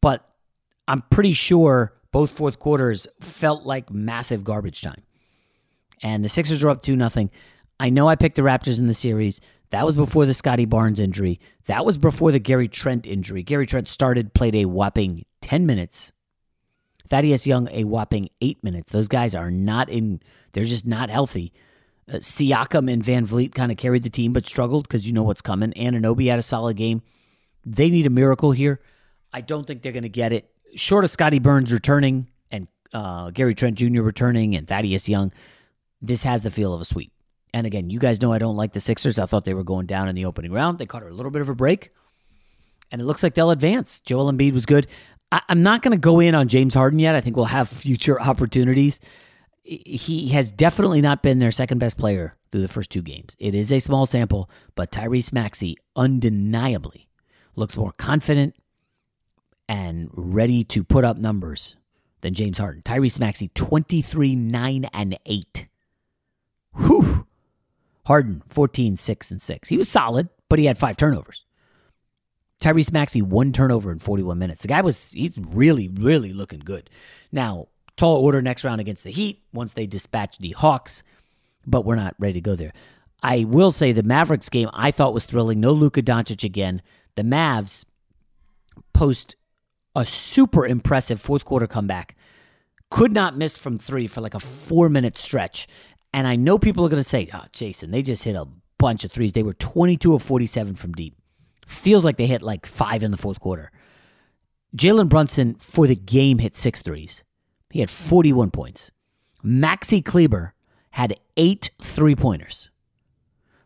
but 0.00 0.28
I'm 0.88 1.02
pretty 1.10 1.32
sure 1.32 1.94
both 2.10 2.30
fourth 2.30 2.58
quarters 2.58 3.06
felt 3.20 3.64
like 3.64 3.90
massive 3.90 4.44
garbage 4.44 4.82
time. 4.82 5.02
And 6.02 6.24
the 6.24 6.28
Sixers 6.28 6.62
are 6.64 6.70
up 6.70 6.82
2 6.82 6.96
nothing. 6.96 7.30
I 7.78 7.88
know 7.88 8.08
I 8.08 8.16
picked 8.16 8.36
the 8.36 8.42
Raptors 8.42 8.78
in 8.78 8.86
the 8.86 8.94
series. 8.94 9.40
That 9.72 9.86
was 9.86 9.96
before 9.96 10.26
the 10.26 10.34
Scottie 10.34 10.66
Barnes 10.66 11.00
injury. 11.00 11.40
That 11.64 11.86
was 11.86 11.96
before 11.96 12.30
the 12.30 12.38
Gary 12.38 12.68
Trent 12.68 13.06
injury. 13.06 13.42
Gary 13.42 13.64
Trent 13.64 13.88
started, 13.88 14.34
played 14.34 14.54
a 14.54 14.66
whopping 14.66 15.24
10 15.40 15.64
minutes. 15.64 16.12
Thaddeus 17.08 17.46
Young, 17.46 17.68
a 17.70 17.84
whopping 17.84 18.28
eight 18.42 18.62
minutes. 18.62 18.92
Those 18.92 19.08
guys 19.08 19.34
are 19.34 19.50
not 19.50 19.88
in, 19.88 20.20
they're 20.52 20.64
just 20.64 20.86
not 20.86 21.08
healthy. 21.08 21.54
Uh, 22.06 22.16
Siakam 22.16 22.92
and 22.92 23.02
VanVleet 23.02 23.54
kind 23.54 23.72
of 23.72 23.78
carried 23.78 24.02
the 24.02 24.10
team, 24.10 24.32
but 24.32 24.46
struggled 24.46 24.86
because 24.86 25.06
you 25.06 25.14
know 25.14 25.22
what's 25.22 25.40
coming. 25.40 25.72
Anunoby 25.72 26.28
had 26.28 26.38
a 26.38 26.42
solid 26.42 26.76
game. 26.76 27.00
They 27.64 27.88
need 27.88 28.04
a 28.04 28.10
miracle 28.10 28.52
here. 28.52 28.78
I 29.32 29.40
don't 29.40 29.66
think 29.66 29.80
they're 29.80 29.92
going 29.92 30.02
to 30.02 30.10
get 30.10 30.34
it. 30.34 30.50
Short 30.74 31.04
of 31.04 31.10
Scottie 31.10 31.38
Barnes 31.38 31.72
returning 31.72 32.28
and 32.50 32.68
uh, 32.92 33.30
Gary 33.30 33.54
Trent 33.54 33.78
Jr. 33.78 34.02
returning 34.02 34.54
and 34.54 34.68
Thaddeus 34.68 35.08
Young, 35.08 35.32
this 36.02 36.24
has 36.24 36.42
the 36.42 36.50
feel 36.50 36.74
of 36.74 36.82
a 36.82 36.84
sweep. 36.84 37.11
And 37.54 37.66
again, 37.66 37.90
you 37.90 37.98
guys 37.98 38.20
know 38.22 38.32
I 38.32 38.38
don't 38.38 38.56
like 38.56 38.72
the 38.72 38.80
Sixers. 38.80 39.18
I 39.18 39.26
thought 39.26 39.44
they 39.44 39.54
were 39.54 39.64
going 39.64 39.86
down 39.86 40.08
in 40.08 40.14
the 40.14 40.24
opening 40.24 40.52
round. 40.52 40.78
They 40.78 40.86
caught 40.86 41.02
a 41.02 41.10
little 41.10 41.30
bit 41.30 41.42
of 41.42 41.48
a 41.48 41.54
break, 41.54 41.90
and 42.90 43.00
it 43.00 43.04
looks 43.04 43.22
like 43.22 43.34
they'll 43.34 43.50
advance. 43.50 44.00
Joel 44.00 44.32
Embiid 44.32 44.52
was 44.52 44.66
good. 44.66 44.86
I, 45.30 45.40
am 45.48 45.62
not 45.62 45.82
going 45.82 45.92
to 45.92 46.00
go 46.00 46.20
in 46.20 46.34
on 46.34 46.48
James 46.48 46.74
Harden 46.74 46.98
yet. 46.98 47.14
I 47.14 47.20
think 47.20 47.36
we'll 47.36 47.46
have 47.46 47.68
future 47.68 48.20
opportunities. 48.30 49.00
He 49.64 50.28
has 50.28 50.50
definitely 50.50 51.00
not 51.00 51.22
been 51.22 51.38
their 51.38 51.52
second 51.52 51.78
best 51.78 51.96
player 51.96 52.36
through 52.50 52.62
the 52.62 52.68
first 52.68 52.90
two 52.90 53.02
games. 53.02 53.36
It 53.38 53.54
is 53.54 53.70
a 53.70 53.78
small 53.78 54.06
sample, 54.06 54.50
but 54.74 54.90
Tyrese 54.90 55.32
Maxey 55.32 55.76
undeniably 55.94 57.08
looks 57.54 57.76
more 57.76 57.92
confident 57.92 58.56
and 59.68 60.10
ready 60.12 60.64
to 60.64 60.82
put 60.82 61.04
up 61.04 61.16
numbers 61.16 61.76
than 62.22 62.34
James 62.34 62.58
Harden. 62.58 62.82
Tyrese 62.82 63.20
Maxey, 63.20 63.48
23, 63.54 64.34
9, 64.34 64.84
and 64.92 65.18
8. 65.26 65.68
Whew. 66.76 67.26
Harden, 68.04 68.42
14, 68.48 68.96
6, 68.96 69.30
and 69.30 69.40
6. 69.40 69.68
He 69.68 69.76
was 69.76 69.88
solid, 69.88 70.28
but 70.48 70.58
he 70.58 70.64
had 70.64 70.78
five 70.78 70.96
turnovers. 70.96 71.44
Tyrese 72.62 72.92
Maxey, 72.92 73.22
one 73.22 73.52
turnover 73.52 73.90
in 73.90 73.98
41 73.98 74.38
minutes. 74.38 74.62
The 74.62 74.68
guy 74.68 74.82
was, 74.82 75.12
he's 75.12 75.38
really, 75.38 75.88
really 75.88 76.32
looking 76.32 76.60
good. 76.60 76.90
Now, 77.30 77.68
tall 77.96 78.24
order 78.24 78.40
next 78.40 78.64
round 78.64 78.80
against 78.80 79.04
the 79.04 79.10
Heat 79.10 79.42
once 79.52 79.72
they 79.72 79.86
dispatch 79.86 80.38
the 80.38 80.52
Hawks, 80.52 81.02
but 81.66 81.84
we're 81.84 81.96
not 81.96 82.14
ready 82.18 82.34
to 82.34 82.40
go 82.40 82.54
there. 82.54 82.72
I 83.22 83.44
will 83.44 83.72
say 83.72 83.92
the 83.92 84.02
Mavericks 84.02 84.48
game 84.48 84.68
I 84.72 84.90
thought 84.90 85.14
was 85.14 85.24
thrilling. 85.24 85.60
No 85.60 85.72
Luka 85.72 86.02
Doncic 86.02 86.44
again. 86.44 86.82
The 87.14 87.22
Mavs 87.22 87.84
post 88.92 89.36
a 89.94 90.06
super 90.06 90.66
impressive 90.66 91.20
fourth 91.20 91.44
quarter 91.44 91.66
comeback. 91.66 92.16
Could 92.90 93.12
not 93.12 93.36
miss 93.36 93.56
from 93.56 93.78
three 93.78 94.06
for 94.06 94.20
like 94.20 94.34
a 94.34 94.40
four 94.40 94.88
minute 94.88 95.16
stretch 95.16 95.66
And 96.12 96.26
I 96.26 96.36
know 96.36 96.58
people 96.58 96.84
are 96.84 96.90
going 96.90 97.02
to 97.02 97.08
say, 97.08 97.28
oh, 97.32 97.44
Jason, 97.52 97.90
they 97.90 98.02
just 98.02 98.24
hit 98.24 98.36
a 98.36 98.46
bunch 98.78 99.04
of 99.04 99.12
threes. 99.12 99.32
They 99.32 99.42
were 99.42 99.54
22 99.54 100.14
of 100.14 100.22
47 100.22 100.74
from 100.74 100.92
deep. 100.92 101.16
Feels 101.66 102.04
like 102.04 102.18
they 102.18 102.26
hit 102.26 102.42
like 102.42 102.66
five 102.66 103.02
in 103.02 103.10
the 103.10 103.16
fourth 103.16 103.40
quarter. 103.40 103.70
Jalen 104.76 105.08
Brunson 105.08 105.54
for 105.54 105.86
the 105.86 105.94
game 105.94 106.38
hit 106.38 106.56
six 106.56 106.82
threes. 106.82 107.24
He 107.70 107.80
had 107.80 107.90
41 107.90 108.50
points. 108.50 108.90
Maxi 109.44 110.04
Kleber 110.04 110.54
had 110.90 111.18
eight 111.36 111.70
three 111.80 112.14
pointers. 112.14 112.70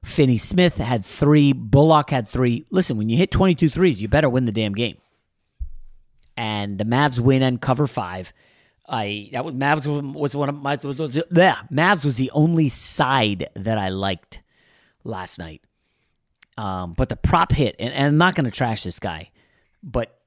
Finney 0.05 0.39
Smith 0.39 0.77
had 0.77 1.05
three. 1.05 1.53
Bullock 1.53 2.11
had 2.11 2.29
three. 2.29 2.65
Listen, 2.71 2.97
when 2.97 3.09
you 3.09 3.17
hit 3.17 3.33
22 3.33 3.69
threes, 3.69 4.01
you 4.01 4.07
better 4.07 4.29
win 4.29 4.45
the 4.45 4.53
damn 4.53 4.73
game. 4.73 4.97
And 6.37 6.79
the 6.79 6.85
Mavs 6.85 7.19
win 7.19 7.43
and 7.43 7.61
cover 7.61 7.87
five. 7.87 8.33
I 8.89 9.31
that 9.33 9.45
was 9.45 9.55
Mavs 9.55 10.13
was 10.15 10.37
one 10.37 10.49
of 10.49 10.55
my 10.55 10.73
yeah 10.75 11.57
Mavs 11.73 12.05
was 12.05 12.17
the 12.17 12.31
only 12.33 12.69
side 12.69 13.49
that 13.55 13.79
I 13.79 13.89
liked 13.89 14.43
last 15.05 15.39
night. 15.39 15.63
Um, 16.59 16.95
but 16.97 17.11
the 17.11 17.17
prop 17.17 17.53
hit, 17.53 17.77
and, 17.79 17.93
and 17.93 18.07
I'm 18.07 18.17
not 18.17 18.35
going 18.35 18.47
to 18.47 18.51
trash 18.51 18.83
this 18.83 18.99
guy, 18.99 19.31
but 19.83 20.19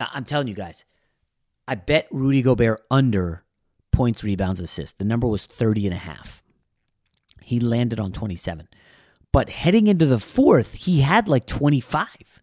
I'm 0.00 0.24
telling 0.24 0.48
you 0.48 0.54
guys, 0.54 0.84
I 1.68 1.76
bet 1.76 2.08
Rudy 2.10 2.42
Gobert 2.42 2.82
under 2.90 3.44
points, 3.92 4.24
rebounds, 4.24 4.60
assists. 4.60 4.98
The 4.98 5.04
number 5.04 5.26
was 5.26 5.46
30 5.46 5.86
and 5.86 5.94
a 5.94 5.98
half. 5.98 6.42
He 7.40 7.60
landed 7.60 8.00
on 8.00 8.12
27. 8.12 8.68
But 9.32 9.48
heading 9.48 9.86
into 9.86 10.06
the 10.06 10.18
fourth, 10.18 10.74
he 10.74 11.00
had 11.00 11.28
like 11.28 11.46
25 11.46 12.42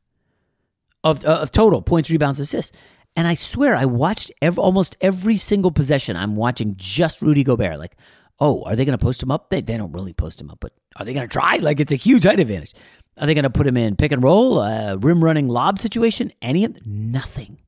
of, 1.04 1.26
uh, 1.26 1.40
of 1.42 1.52
total 1.52 1.82
points, 1.82 2.10
rebounds, 2.10 2.40
assists. 2.40 2.76
And 3.16 3.28
I 3.28 3.36
swear, 3.36 3.76
I 3.76 3.86
watched 3.86 4.32
almost 4.58 4.96
every 5.00 5.38
single 5.38 5.72
possession. 5.72 6.16
I'm 6.16 6.36
watching 6.36 6.76
just 6.78 7.22
Rudy 7.22 7.44
Gobert. 7.44 7.78
Like, 7.78 7.96
oh, 8.40 8.64
are 8.64 8.76
they 8.76 8.86
going 8.86 8.98
to 8.98 9.04
post 9.04 9.22
him 9.22 9.32
up? 9.32 9.50
They, 9.50 9.62
they 9.62 9.78
don't 9.78 9.92
really 9.92 10.14
post 10.14 10.42
him 10.42 10.50
up, 10.50 10.60
but 10.60 10.74
are 10.96 11.06
they 11.06 11.14
going 11.14 11.28
to 11.28 11.32
try? 11.32 11.58
Like, 11.58 11.80
it's 11.80 11.92
a 11.92 11.98
huge 11.98 12.24
height 12.24 12.40
advantage. 12.40 12.74
Are 13.18 13.28
they 13.28 13.36
going 13.36 13.44
to 13.44 13.52
put 13.52 13.68
him 13.68 13.78
in 13.78 13.96
pick 13.96 14.12
and 14.12 14.24
roll, 14.24 14.60
uh, 14.60 14.96
rim 14.96 15.24
running 15.24 15.48
lob 15.48 15.78
situation? 15.78 16.32
Any 16.42 16.66
of 16.66 16.86
nothing. 16.88 17.60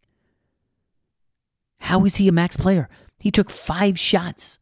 How 1.80 2.04
is 2.06 2.16
he 2.16 2.28
a 2.28 2.32
max 2.32 2.58
player? 2.58 2.90
He 3.20 3.30
took 3.30 3.52
five 3.52 4.00
shots. 4.00 4.58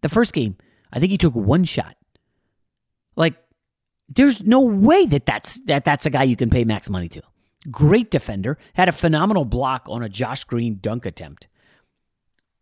The 0.00 0.08
first 0.08 0.32
game, 0.32 0.56
I 0.90 0.98
think 0.98 1.10
he 1.10 1.18
took 1.18 1.34
one 1.34 1.64
shot. 1.64 1.96
Like, 3.14 3.34
there's 4.08 4.42
no 4.42 4.60
way 4.60 5.06
that 5.06 5.26
that's 5.26 5.60
that 5.66 5.84
that's 5.84 6.06
a 6.06 6.10
guy 6.10 6.24
you 6.24 6.36
can 6.36 6.50
pay 6.50 6.64
max 6.64 6.88
money 6.88 7.08
to. 7.10 7.22
Great 7.70 8.10
defender, 8.10 8.58
had 8.74 8.88
a 8.88 8.92
phenomenal 8.92 9.44
block 9.44 9.86
on 9.88 10.02
a 10.02 10.08
Josh 10.08 10.44
Green 10.44 10.78
dunk 10.80 11.06
attempt. 11.06 11.48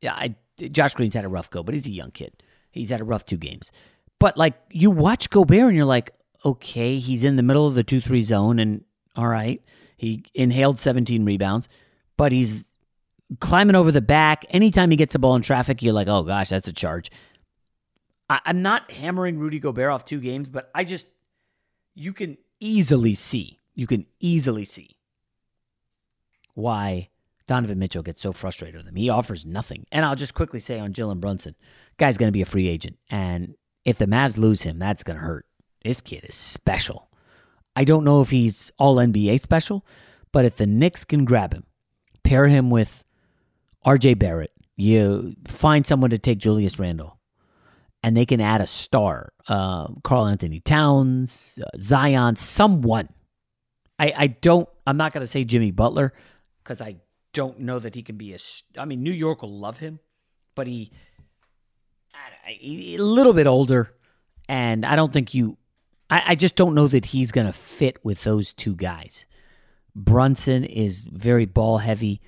Yeah, 0.02 0.14
I, 0.14 0.34
Josh 0.68 0.94
Green's 0.94 1.14
had 1.14 1.24
a 1.24 1.28
rough 1.28 1.50
go, 1.50 1.62
but 1.62 1.74
he's 1.74 1.86
a 1.86 1.92
young 1.92 2.10
kid. 2.10 2.42
He's 2.70 2.90
had 2.90 3.00
a 3.00 3.04
rough 3.04 3.24
two 3.24 3.36
games. 3.36 3.72
But 4.18 4.36
like 4.36 4.54
you 4.70 4.90
watch 4.90 5.30
Gobert 5.30 5.68
and 5.68 5.76
you're 5.76 5.86
like, 5.86 6.12
okay, 6.44 6.98
he's 6.98 7.24
in 7.24 7.36
the 7.36 7.42
middle 7.42 7.66
of 7.66 7.74
the 7.74 7.84
2 7.84 8.00
3 8.00 8.20
zone, 8.20 8.58
and 8.58 8.84
all 9.16 9.26
right, 9.26 9.62
he 9.96 10.24
inhaled 10.34 10.78
17 10.78 11.24
rebounds, 11.24 11.68
but 12.16 12.32
he's 12.32 12.66
climbing 13.38 13.76
over 13.76 13.92
the 13.92 14.00
back. 14.00 14.44
Anytime 14.50 14.90
he 14.90 14.96
gets 14.96 15.14
a 15.14 15.18
ball 15.18 15.36
in 15.36 15.42
traffic, 15.42 15.82
you're 15.82 15.92
like, 15.92 16.08
oh 16.08 16.22
gosh, 16.22 16.48
that's 16.48 16.68
a 16.68 16.72
charge. 16.72 17.10
I, 18.28 18.40
I'm 18.44 18.62
not 18.62 18.90
hammering 18.90 19.38
Rudy 19.38 19.58
Gobert 19.58 19.90
off 19.90 20.04
two 20.04 20.20
games, 20.20 20.48
but 20.48 20.70
I 20.74 20.84
just, 20.84 21.06
you 21.94 22.12
can 22.12 22.38
easily 22.60 23.14
see, 23.14 23.58
you 23.74 23.86
can 23.86 24.06
easily 24.20 24.64
see 24.64 24.96
why 26.54 27.08
Donovan 27.46 27.78
Mitchell 27.78 28.02
gets 28.02 28.22
so 28.22 28.32
frustrated 28.32 28.76
with 28.76 28.86
him. 28.86 28.96
He 28.96 29.08
offers 29.08 29.46
nothing. 29.46 29.86
And 29.90 30.04
I'll 30.04 30.16
just 30.16 30.34
quickly 30.34 30.60
say 30.60 30.78
on 30.78 30.92
Jalen 30.92 31.20
Brunson, 31.20 31.54
guy's 31.98 32.18
going 32.18 32.28
to 32.28 32.32
be 32.32 32.42
a 32.42 32.46
free 32.46 32.68
agent. 32.68 32.98
And 33.10 33.54
if 33.84 33.98
the 33.98 34.06
Mavs 34.06 34.38
lose 34.38 34.62
him, 34.62 34.78
that's 34.78 35.02
going 35.02 35.16
to 35.16 35.24
hurt. 35.24 35.46
This 35.82 36.00
kid 36.00 36.24
is 36.28 36.34
special. 36.34 37.08
I 37.74 37.84
don't 37.84 38.04
know 38.04 38.20
if 38.20 38.30
he's 38.30 38.70
all 38.78 38.96
NBA 38.96 39.40
special, 39.40 39.86
but 40.32 40.44
if 40.44 40.56
the 40.56 40.66
Knicks 40.66 41.04
can 41.04 41.24
grab 41.24 41.54
him, 41.54 41.64
pair 42.22 42.46
him 42.46 42.70
with 42.70 43.04
RJ 43.86 44.18
Barrett, 44.18 44.52
you 44.76 45.34
find 45.46 45.86
someone 45.86 46.10
to 46.10 46.18
take 46.18 46.38
Julius 46.38 46.78
Randle, 46.78 47.18
and 48.02 48.16
they 48.16 48.26
can 48.26 48.40
add 48.40 48.60
a 48.60 48.66
star, 48.66 49.32
uh, 49.48 49.88
Karl-Anthony 50.04 50.60
Towns, 50.60 51.58
uh, 51.62 51.78
Zion, 51.78 52.36
someone. 52.36 53.08
I, 54.00 54.12
I 54.16 54.26
don't, 54.28 54.68
I'm 54.86 54.96
not 54.96 55.12
going 55.12 55.22
to 55.22 55.26
say 55.26 55.44
Jimmy 55.44 55.70
Butler 55.70 56.12
because 56.62 56.80
I 56.80 56.96
don't 57.32 57.60
know 57.60 57.78
that 57.78 57.94
he 57.94 58.02
can 58.02 58.16
be 58.16 58.34
a, 58.34 58.38
I 58.78 58.84
mean, 58.84 59.02
New 59.02 59.12
York 59.12 59.42
will 59.42 59.56
love 59.56 59.78
him, 59.78 60.00
but 60.54 60.66
he, 60.66 60.90
a 62.48 62.98
little 62.98 63.32
bit 63.32 63.46
older, 63.46 63.94
and 64.48 64.84
I 64.84 64.96
don't 64.96 65.12
think 65.12 65.34
you 65.34 65.56
I, 66.10 66.22
I 66.28 66.34
just 66.34 66.56
don't 66.56 66.74
know 66.74 66.88
that 66.88 67.06
he's 67.06 67.32
going 67.32 67.46
to 67.46 67.52
fit 67.52 68.04
with 68.04 68.24
those 68.24 68.52
two 68.52 68.74
guys. 68.74 69.26
Brunson 69.94 70.64
is 70.64 71.04
very 71.04 71.46
ball 71.46 71.78
heavy. 71.78 72.20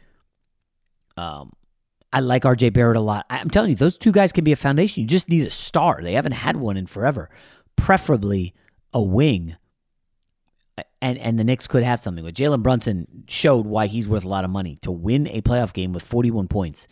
Um, 1.16 1.52
I 2.12 2.20
like 2.20 2.44
RJ 2.44 2.72
Barrett 2.72 2.96
a 2.96 3.00
lot. 3.00 3.26
I'm 3.28 3.50
telling 3.50 3.70
you, 3.70 3.76
those 3.76 3.98
two 3.98 4.12
guys 4.12 4.32
can 4.32 4.44
be 4.44 4.52
a 4.52 4.56
foundation. 4.56 5.02
You 5.02 5.08
just 5.08 5.28
need 5.28 5.46
a 5.46 5.50
star. 5.50 6.00
They 6.02 6.12
haven't 6.14 6.32
had 6.32 6.56
one 6.56 6.76
in 6.76 6.86
forever, 6.86 7.30
preferably 7.76 8.54
a 8.92 9.02
wing. 9.02 9.56
And 11.02 11.18
and 11.18 11.38
the 11.38 11.44
Knicks 11.44 11.66
could 11.66 11.82
have 11.82 12.00
something. 12.00 12.24
But 12.24 12.34
Jalen 12.34 12.62
Brunson 12.62 13.24
showed 13.28 13.66
why 13.66 13.88
he's 13.88 14.08
worth 14.08 14.24
a 14.24 14.28
lot 14.28 14.44
of 14.44 14.50
money 14.50 14.78
to 14.82 14.90
win 14.90 15.26
a 15.26 15.42
playoff 15.42 15.74
game 15.74 15.92
with 15.92 16.02
41 16.04 16.48
points. 16.48 16.88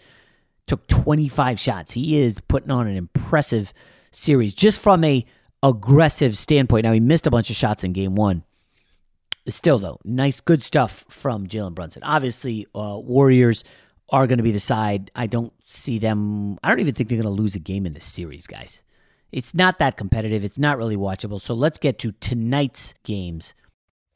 Took 0.67 0.87
25 0.89 1.59
shots. 1.59 1.93
He 1.93 2.21
is 2.21 2.41
putting 2.41 2.71
on 2.71 2.87
an 2.87 2.97
impressive 2.97 3.73
series 4.13 4.53
just 4.53 4.81
from 4.81 5.05
a 5.05 5.25
aggressive 5.63 6.37
standpoint. 6.37 6.85
Now, 6.85 6.93
he 6.93 7.01
missed 7.01 7.27
a 7.27 7.31
bunch 7.31 7.51
of 7.51 7.57
shots 7.57 7.85
in 7.85 7.93
game 7.93 8.15
one. 8.15 8.45
Still, 9.49 9.79
though, 9.79 9.99
nice, 10.05 10.41
good 10.41 10.63
stuff 10.63 11.05
from 11.09 11.47
Jalen 11.47 11.75
Brunson. 11.75 12.03
Obviously, 12.03 12.67
uh, 12.75 12.99
Warriors 12.99 13.65
are 14.11 14.27
going 14.27 14.39
to 14.39 14.45
be 14.45 14.53
the 14.53 14.61
side. 14.61 15.11
I 15.15 15.27
don't 15.27 15.53
see 15.65 15.99
them. 15.99 16.59
I 16.63 16.69
don't 16.69 16.81
even 16.81 16.95
think 16.95 17.09
they're 17.09 17.23
going 17.23 17.35
to 17.35 17.43
lose 17.43 17.55
a 17.55 17.61
game 17.61 17.87
in 17.87 17.95
this 17.95 18.05
series, 18.05 18.47
guys. 18.47 18.85
It's 19.33 19.55
not 19.55 19.79
that 19.79 19.97
competitive. 19.97 20.45
It's 20.45 20.59
not 20.59 20.79
really 20.79 20.97
watchable. 20.97 21.41
So 21.41 21.55
let's 21.55 21.79
get 21.79 21.99
to 22.01 22.13
tonight's 22.13 22.95
games. 23.05 23.55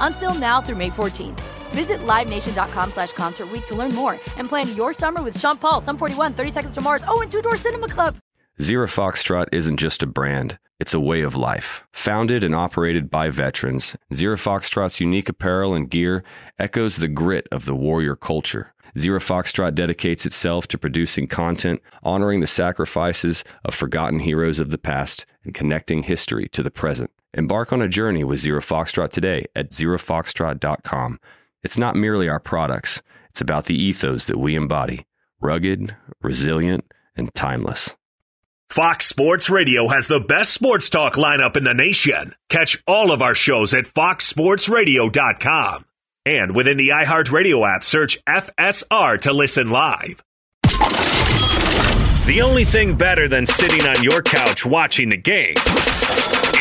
Until 0.00 0.34
now 0.34 0.60
through 0.60 0.76
May 0.76 0.90
14th. 0.90 1.40
Visit 1.70 2.00
LiveNation.com 2.00 2.90
slash 2.90 3.12
Concert 3.12 3.48
to 3.68 3.74
learn 3.74 3.94
more 3.94 4.14
and 4.36 4.48
plan 4.48 4.74
your 4.76 4.92
summer 4.92 5.22
with 5.22 5.38
Sean 5.38 5.56
Paul, 5.56 5.80
Sum 5.80 5.96
41, 5.96 6.34
30 6.34 6.50
Seconds 6.50 6.74
to 6.74 6.80
Mars, 6.80 7.04
oh, 7.06 7.22
and 7.22 7.30
Two 7.30 7.42
Door 7.42 7.56
Cinema 7.56 7.88
Club. 7.88 8.16
Zero 8.60 8.86
Foxtrot 8.86 9.46
isn't 9.52 9.78
just 9.78 10.02
a 10.02 10.06
brand, 10.06 10.58
it's 10.78 10.92
a 10.92 11.00
way 11.00 11.22
of 11.22 11.34
life. 11.34 11.84
Founded 11.92 12.44
and 12.44 12.54
operated 12.54 13.10
by 13.10 13.30
veterans, 13.30 13.96
Zero 14.12 14.36
Foxtrot's 14.36 15.00
unique 15.00 15.30
apparel 15.30 15.72
and 15.72 15.88
gear 15.88 16.22
echoes 16.58 16.96
the 16.96 17.08
grit 17.08 17.48
of 17.50 17.64
the 17.64 17.74
warrior 17.74 18.16
culture. 18.16 18.74
Zero 18.98 19.20
Foxtrot 19.20 19.74
dedicates 19.74 20.26
itself 20.26 20.66
to 20.68 20.76
producing 20.76 21.26
content, 21.26 21.80
honoring 22.02 22.40
the 22.40 22.46
sacrifices 22.46 23.44
of 23.64 23.74
forgotten 23.74 24.18
heroes 24.18 24.58
of 24.58 24.70
the 24.70 24.78
past, 24.78 25.24
and 25.44 25.54
connecting 25.54 26.02
history 26.02 26.48
to 26.48 26.62
the 26.62 26.70
present. 26.70 27.10
Embark 27.34 27.72
on 27.72 27.82
a 27.82 27.88
journey 27.88 28.24
with 28.24 28.40
Zero 28.40 28.60
Foxtrot 28.60 29.10
today 29.10 29.46
at 29.54 29.70
zerofoxtrot.com. 29.70 31.20
It's 31.62 31.78
not 31.78 31.94
merely 31.96 32.28
our 32.28 32.40
products, 32.40 33.02
it's 33.30 33.40
about 33.40 33.66
the 33.66 33.80
ethos 33.80 34.26
that 34.26 34.38
we 34.38 34.56
embody 34.56 35.06
rugged, 35.40 35.96
resilient, 36.22 36.84
and 37.16 37.32
timeless. 37.34 37.94
Fox 38.68 39.06
Sports 39.06 39.50
Radio 39.50 39.88
has 39.88 40.06
the 40.06 40.20
best 40.20 40.52
sports 40.52 40.88
talk 40.90 41.14
lineup 41.14 41.56
in 41.56 41.64
the 41.64 41.74
nation. 41.74 42.34
Catch 42.48 42.82
all 42.86 43.10
of 43.10 43.20
our 43.20 43.34
shows 43.34 43.74
at 43.74 43.86
foxsportsradio.com. 43.86 45.84
And 46.24 46.54
within 46.54 46.76
the 46.76 46.90
iHeartRadio 46.90 47.68
app, 47.68 47.82
search 47.82 48.22
FSR 48.26 49.20
to 49.22 49.32
listen 49.32 49.70
live. 49.70 50.22
The 52.26 52.42
only 52.44 52.64
thing 52.64 52.96
better 52.96 53.26
than 53.26 53.46
sitting 53.46 53.88
on 53.88 54.04
your 54.04 54.22
couch 54.22 54.64
watching 54.64 55.08
the 55.08 55.16
game 55.16 55.56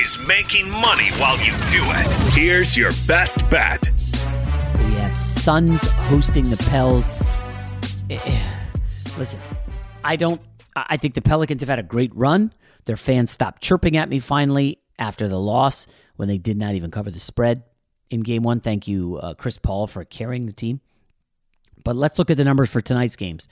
is 0.09 0.27
making 0.27 0.69
money 0.71 1.09
while 1.17 1.37
you 1.37 1.51
do 1.71 1.83
it. 1.83 2.33
Here's 2.33 2.75
your 2.75 2.91
best 3.05 3.47
bet. 3.49 3.89
We 4.77 4.93
have 4.95 5.15
Suns 5.15 5.87
hosting 5.91 6.49
the 6.49 6.57
Pels. 6.69 7.07
Eh, 8.09 8.17
eh, 8.25 8.65
Listen, 9.17 9.39
I 10.03 10.15
don't. 10.15 10.41
I 10.75 10.97
think 10.97 11.13
the 11.13 11.21
Pelicans 11.21 11.61
have 11.61 11.69
had 11.69 11.79
a 11.79 11.83
great 11.83 12.11
run. 12.15 12.53
Their 12.85 12.95
fans 12.95 13.29
stopped 13.29 13.61
chirping 13.61 13.97
at 13.97 14.09
me 14.09 14.19
finally 14.19 14.79
after 14.97 15.27
the 15.27 15.39
loss 15.39 15.85
when 16.15 16.27
they 16.27 16.37
did 16.37 16.57
not 16.57 16.73
even 16.73 16.89
cover 16.89 17.11
the 17.11 17.19
spread 17.19 17.63
in 18.09 18.21
game 18.21 18.41
one. 18.41 18.61
Thank 18.61 18.87
you, 18.87 19.17
uh, 19.17 19.35
Chris 19.35 19.57
Paul, 19.57 19.85
for 19.85 20.03
carrying 20.05 20.47
the 20.47 20.53
team. 20.53 20.81
But 21.83 21.95
let's 21.95 22.17
look 22.17 22.31
at 22.31 22.37
the 22.37 22.43
numbers 22.43 22.69
for 22.69 22.81
tonight's 22.81 23.15
games. 23.15 23.47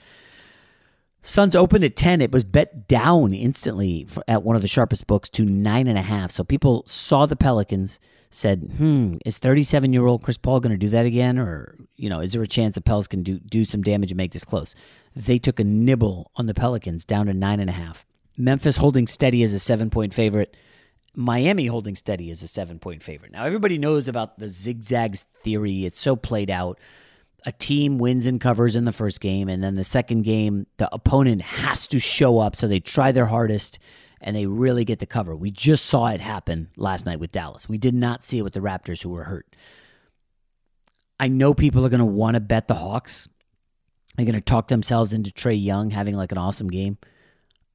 Suns 1.28 1.56
opened 1.56 1.84
at 1.84 1.98
10. 1.98 2.22
It 2.22 2.32
was 2.32 2.46
bet 2.46 2.88
down 2.88 3.34
instantly 3.34 4.08
at 4.30 4.44
one 4.44 4.56
of 4.56 4.62
the 4.62 4.68
sharpest 4.70 5.08
books 5.08 5.28
to 5.32 5.44
9.5. 5.44 6.32
So 6.32 6.46
people 6.46 6.86
saw 6.88 7.26
the 7.26 7.36
Pelicans, 7.36 8.00
said, 8.30 8.72
hmm, 8.78 9.18
is 9.26 9.38
37 9.38 9.92
year 9.92 10.06
old 10.06 10.24
Chris 10.24 10.38
Paul 10.38 10.62
going 10.62 10.72
to 10.72 10.78
do 10.78 10.88
that 10.88 11.06
again? 11.06 11.38
Or, 11.38 11.76
you 11.98 12.10
know, 12.10 12.22
is 12.22 12.32
there 12.32 12.42
a 12.44 12.48
chance 12.48 12.76
the 12.76 12.82
Pels 12.82 13.10
can 13.10 13.24
do, 13.24 13.40
do 13.40 13.66
some 13.66 13.82
damage 13.82 14.10
and 14.10 14.18
make 14.18 14.32
this 14.32 14.46
close? 14.46 14.74
They 15.18 15.38
took 15.38 15.60
a 15.60 15.66
nibble 15.66 16.32
on 16.38 16.46
the 16.46 16.54
Pelicans 16.54 17.04
down 17.04 17.26
to 17.26 17.34
9.5. 17.34 18.06
Memphis 18.38 18.78
holding 18.78 19.06
steady 19.06 19.44
as 19.44 19.52
a 19.52 19.60
seven 19.60 19.90
point 19.90 20.14
favorite. 20.14 20.56
Miami 21.14 21.66
holding 21.66 21.96
steady 21.96 22.32
as 22.32 22.42
a 22.42 22.48
seven 22.48 22.80
point 22.80 23.04
favorite. 23.04 23.34
Now, 23.34 23.44
everybody 23.44 23.78
knows 23.78 24.08
about 24.08 24.40
the 24.40 24.48
zigzags 24.48 25.26
theory. 25.44 25.86
It's 25.86 26.00
so 26.00 26.16
played 26.16 26.50
out 26.50 26.80
a 27.48 27.52
team 27.54 27.98
wins 27.98 28.26
and 28.26 28.42
covers 28.42 28.76
in 28.76 28.84
the 28.84 28.92
first 28.92 29.22
game, 29.22 29.48
and 29.48 29.64
then 29.64 29.76
the 29.76 29.84
second 29.86 30.24
game, 30.24 30.68
the 30.76 30.94
opponent 30.94 31.42
has 31.42 31.88
to 31.88 31.98
show 31.98 32.40
up. 32.40 32.58
So 32.58 32.68
they 32.68 32.82
try 32.82 33.14
their 33.14 33.28
hardest 33.28 33.80
and 34.20 34.36
they 34.36 34.46
really 34.46 34.84
get 34.84 35.00
the 35.00 35.06
cover. 35.06 35.34
We 35.34 35.50
just 35.50 35.86
saw 35.86 36.08
it 36.08 36.20
happen 36.20 36.70
last 36.76 37.06
night 37.06 37.22
with 37.22 37.32
Dallas. 37.32 37.70
We 37.70 37.78
did 37.78 37.94
not 37.94 38.22
see 38.22 38.40
it 38.40 38.42
with 38.42 38.52
the 38.52 38.60
Raptors, 38.60 39.02
who 39.02 39.10
were 39.10 39.24
hurt. 39.24 39.56
I 41.20 41.30
know 41.30 41.54
people 41.54 41.86
are 41.86 41.90
going 41.90 42.00
to 42.00 42.06
want 42.06 42.36
to 42.36 42.42
bet 42.42 42.68
the 42.68 42.76
Hawks. 42.76 43.30
They're 44.18 44.26
going 44.26 44.36
to 44.36 44.42
talk 44.42 44.68
themselves 44.68 45.14
into 45.14 45.32
Trae 45.32 45.64
Young 45.64 45.92
having 45.92 46.16
like 46.16 46.34
an 46.34 46.38
awesome 46.38 46.68
game. 46.68 46.98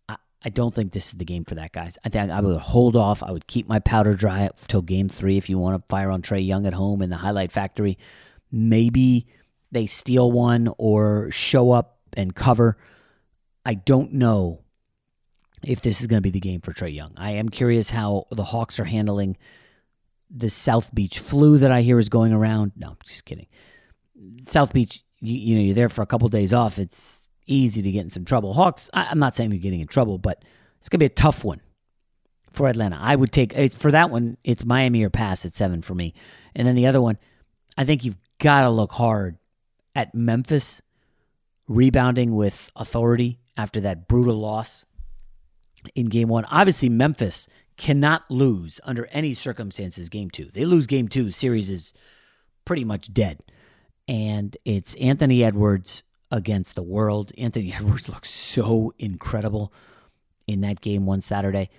I, 0.06 0.16
I 0.44 0.50
don't 0.50 0.74
think 0.74 0.92
this 0.92 1.06
is 1.06 1.14
the 1.14 1.24
game 1.24 1.46
for 1.46 1.54
that, 1.54 1.72
guys. 1.72 1.96
I 2.04 2.10
think 2.10 2.30
I 2.30 2.42
would 2.42 2.58
hold 2.58 2.94
off. 2.94 3.22
I 3.22 3.30
would 3.30 3.46
keep 3.46 3.68
my 3.68 3.78
powder 3.78 4.12
dry 4.12 4.50
till 4.68 4.82
game 4.82 5.08
three 5.08 5.38
if 5.38 5.48
you 5.48 5.56
want 5.56 5.80
to 5.80 5.88
fire 5.88 6.10
on 6.10 6.20
Trae 6.20 6.46
Young 6.46 6.66
at 6.66 6.74
home 6.74 7.00
in 7.00 7.08
the 7.08 7.16
highlight 7.16 7.52
factory. 7.52 7.96
Maybe 8.50 9.26
they 9.72 9.86
steal 9.86 10.30
one 10.30 10.72
or 10.78 11.30
show 11.32 11.72
up 11.72 11.98
and 12.12 12.34
cover. 12.34 12.76
I 13.64 13.74
don't 13.74 14.12
know 14.12 14.60
if 15.64 15.80
this 15.80 16.00
is 16.00 16.06
going 16.06 16.18
to 16.18 16.22
be 16.22 16.30
the 16.30 16.40
game 16.40 16.60
for 16.60 16.72
Trae 16.72 16.94
Young. 16.94 17.14
I 17.16 17.32
am 17.32 17.48
curious 17.48 17.90
how 17.90 18.26
the 18.30 18.44
Hawks 18.44 18.78
are 18.78 18.84
handling 18.84 19.36
the 20.30 20.50
South 20.50 20.94
Beach 20.94 21.18
flu 21.18 21.58
that 21.58 21.72
I 21.72 21.80
hear 21.82 21.98
is 21.98 22.08
going 22.08 22.32
around. 22.32 22.72
No, 22.76 22.90
I'm 22.90 22.96
just 23.04 23.24
kidding. 23.24 23.46
South 24.42 24.72
Beach, 24.72 25.02
you, 25.20 25.38
you 25.38 25.56
know, 25.56 25.62
you're 25.62 25.74
there 25.74 25.88
for 25.88 26.02
a 26.02 26.06
couple 26.06 26.26
of 26.26 26.32
days 26.32 26.52
off. 26.52 26.78
It's 26.78 27.26
easy 27.46 27.82
to 27.82 27.90
get 27.90 28.02
in 28.02 28.10
some 28.10 28.24
trouble. 28.24 28.52
Hawks, 28.54 28.90
I, 28.92 29.08
I'm 29.10 29.18
not 29.18 29.34
saying 29.34 29.50
they're 29.50 29.58
getting 29.58 29.80
in 29.80 29.88
trouble, 29.88 30.18
but 30.18 30.44
it's 30.78 30.88
going 30.88 30.98
to 30.98 31.02
be 31.02 31.06
a 31.06 31.10
tough 31.14 31.44
one 31.44 31.60
for 32.50 32.68
Atlanta. 32.68 32.98
I 33.00 33.16
would 33.16 33.32
take 33.32 33.54
for 33.72 33.90
that 33.90 34.10
one. 34.10 34.36
It's 34.44 34.64
Miami 34.64 35.02
or 35.02 35.10
pass 35.10 35.46
at 35.46 35.54
seven 35.54 35.80
for 35.80 35.94
me, 35.94 36.14
and 36.54 36.66
then 36.66 36.74
the 36.74 36.86
other 36.86 37.00
one, 37.00 37.18
I 37.78 37.84
think 37.84 38.04
you've 38.04 38.18
got 38.38 38.62
to 38.62 38.70
look 38.70 38.92
hard 38.92 39.38
at 39.94 40.14
Memphis 40.14 40.82
rebounding 41.68 42.34
with 42.34 42.70
authority 42.76 43.38
after 43.56 43.80
that 43.80 44.08
brutal 44.08 44.36
loss 44.36 44.84
in 45.94 46.06
game 46.06 46.28
one. 46.28 46.44
Obviously, 46.46 46.88
Memphis 46.88 47.48
cannot 47.76 48.30
lose 48.30 48.80
under 48.84 49.06
any 49.06 49.34
circumstances 49.34 50.08
game 50.08 50.30
two. 50.30 50.46
They 50.46 50.64
lose 50.64 50.86
game 50.86 51.08
two, 51.08 51.30
series 51.30 51.70
is 51.70 51.92
pretty 52.64 52.84
much 52.84 53.12
dead. 53.12 53.40
And 54.08 54.56
it's 54.64 54.94
Anthony 54.96 55.44
Edwards 55.44 56.02
against 56.30 56.74
the 56.74 56.82
world. 56.82 57.32
Anthony 57.38 57.72
Edwards 57.76 58.08
looks 58.08 58.30
so 58.30 58.92
incredible 58.98 59.72
in 60.46 60.60
that 60.62 60.80
game 60.80 61.06
one 61.06 61.20
Saturday. 61.20 61.70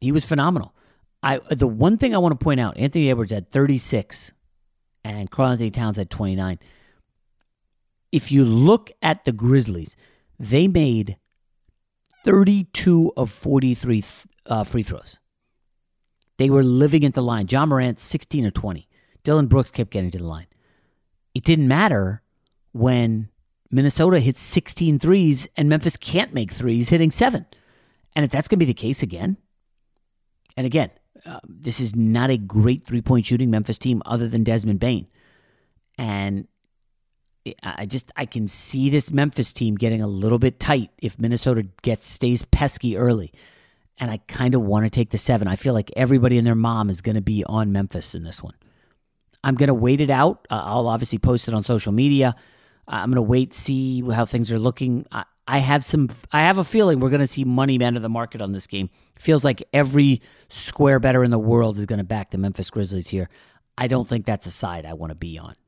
He 0.00 0.12
was 0.12 0.24
phenomenal. 0.24 0.74
I 1.22 1.38
the 1.50 1.66
one 1.66 1.98
thing 1.98 2.14
I 2.14 2.18
want 2.18 2.38
to 2.38 2.42
point 2.42 2.60
out, 2.60 2.78
Anthony 2.78 3.10
Edwards 3.10 3.32
had 3.32 3.50
36 3.50 4.32
and 5.04 5.30
Karl-Anthony 5.30 5.70
Towns 5.70 5.96
had 5.96 6.10
29 6.10 6.58
if 8.12 8.32
you 8.32 8.44
look 8.44 8.90
at 9.02 9.24
the 9.24 9.32
Grizzlies, 9.32 9.96
they 10.38 10.66
made 10.66 11.16
32 12.24 13.12
of 13.16 13.30
43 13.30 14.04
uh, 14.46 14.64
free 14.64 14.82
throws. 14.82 15.18
They 16.38 16.50
were 16.50 16.62
living 16.62 17.04
at 17.04 17.14
the 17.14 17.22
line. 17.22 17.46
Ja 17.50 17.66
Morant, 17.66 18.00
16 18.00 18.46
of 18.46 18.54
20. 18.54 18.88
Dillon 19.22 19.46
Brooks 19.46 19.70
kept 19.70 19.90
getting 19.90 20.10
to 20.10 20.18
the 20.18 20.26
line. 20.26 20.46
It 21.34 21.44
didn't 21.44 21.68
matter 21.68 22.22
when 22.72 23.28
Minnesota 23.70 24.18
hit 24.20 24.38
16 24.38 24.98
threes 24.98 25.48
and 25.56 25.68
Memphis 25.68 25.96
can't 25.96 26.34
make 26.34 26.50
threes, 26.50 26.88
hitting 26.88 27.10
seven. 27.10 27.46
And 28.16 28.24
if 28.24 28.30
that's 28.30 28.48
going 28.48 28.58
to 28.58 28.64
be 28.64 28.72
the 28.72 28.74
case 28.74 29.02
again, 29.02 29.36
and 30.56 30.66
again, 30.66 30.90
uh, 31.24 31.40
this 31.44 31.78
is 31.80 31.94
not 31.94 32.30
a 32.30 32.38
great 32.38 32.84
three 32.84 33.02
point 33.02 33.26
shooting 33.26 33.50
Memphis 33.50 33.78
team 33.78 34.02
other 34.06 34.28
than 34.28 34.42
Desmond 34.42 34.80
Bane. 34.80 35.06
And 35.98 36.48
I 37.62 37.86
just 37.86 38.12
I 38.16 38.26
can 38.26 38.48
see 38.48 38.90
this 38.90 39.10
Memphis 39.10 39.52
team 39.52 39.74
getting 39.76 40.02
a 40.02 40.06
little 40.06 40.38
bit 40.38 40.60
tight 40.60 40.90
if 40.98 41.18
Minnesota 41.18 41.66
gets 41.82 42.06
stays 42.06 42.44
pesky 42.44 42.96
early. 42.96 43.32
And 43.98 44.10
I 44.10 44.18
kind 44.28 44.54
of 44.54 44.62
want 44.62 44.86
to 44.86 44.90
take 44.90 45.10
the 45.10 45.18
7. 45.18 45.46
I 45.46 45.56
feel 45.56 45.74
like 45.74 45.90
everybody 45.94 46.38
and 46.38 46.46
their 46.46 46.54
mom 46.54 46.88
is 46.88 47.02
going 47.02 47.16
to 47.16 47.20
be 47.20 47.44
on 47.44 47.70
Memphis 47.70 48.14
in 48.14 48.24
this 48.24 48.42
one. 48.42 48.54
I'm 49.44 49.54
going 49.54 49.68
to 49.68 49.74
wait 49.74 50.00
it 50.00 50.08
out. 50.08 50.46
Uh, 50.50 50.62
I'll 50.64 50.88
obviously 50.88 51.18
post 51.18 51.48
it 51.48 51.54
on 51.54 51.62
social 51.62 51.92
media. 51.92 52.34
I'm 52.88 53.10
going 53.10 53.16
to 53.16 53.22
wait 53.22 53.54
see 53.54 54.00
how 54.00 54.24
things 54.24 54.50
are 54.50 54.58
looking. 54.58 55.06
I, 55.12 55.24
I 55.46 55.58
have 55.58 55.84
some. 55.84 56.08
I 56.32 56.42
have 56.42 56.58
a 56.58 56.64
feeling 56.64 57.00
we're 57.00 57.10
going 57.10 57.20
to 57.20 57.26
see 57.26 57.44
money 57.44 57.78
man 57.78 57.96
of 57.96 58.02
the 58.02 58.08
market 58.08 58.40
on 58.40 58.52
this 58.52 58.66
game. 58.66 58.90
Feels 59.18 59.44
like 59.44 59.62
every 59.72 60.22
square 60.48 60.98
better 60.98 61.22
in 61.24 61.30
the 61.30 61.38
world 61.38 61.78
is 61.78 61.86
going 61.86 61.98
to 61.98 62.04
back 62.04 62.30
the 62.30 62.38
Memphis 62.38 62.70
Grizzlies 62.70 63.08
here. 63.08 63.28
I 63.76 63.86
don't 63.86 64.08
think 64.08 64.26
that's 64.26 64.46
a 64.46 64.50
side 64.50 64.86
I 64.86 64.94
want 64.94 65.10
to 65.10 65.16
be 65.16 65.38
on. 65.38 65.56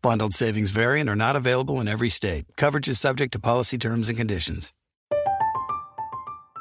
Bundled 0.00 0.32
savings 0.32 0.70
variant 0.70 1.10
are 1.10 1.16
not 1.16 1.34
available 1.34 1.80
in 1.80 1.88
every 1.88 2.08
state. 2.08 2.44
Coverage 2.56 2.88
is 2.88 3.00
subject 3.00 3.32
to 3.32 3.40
policy 3.40 3.76
terms 3.76 4.08
and 4.08 4.16
conditions. 4.16 4.72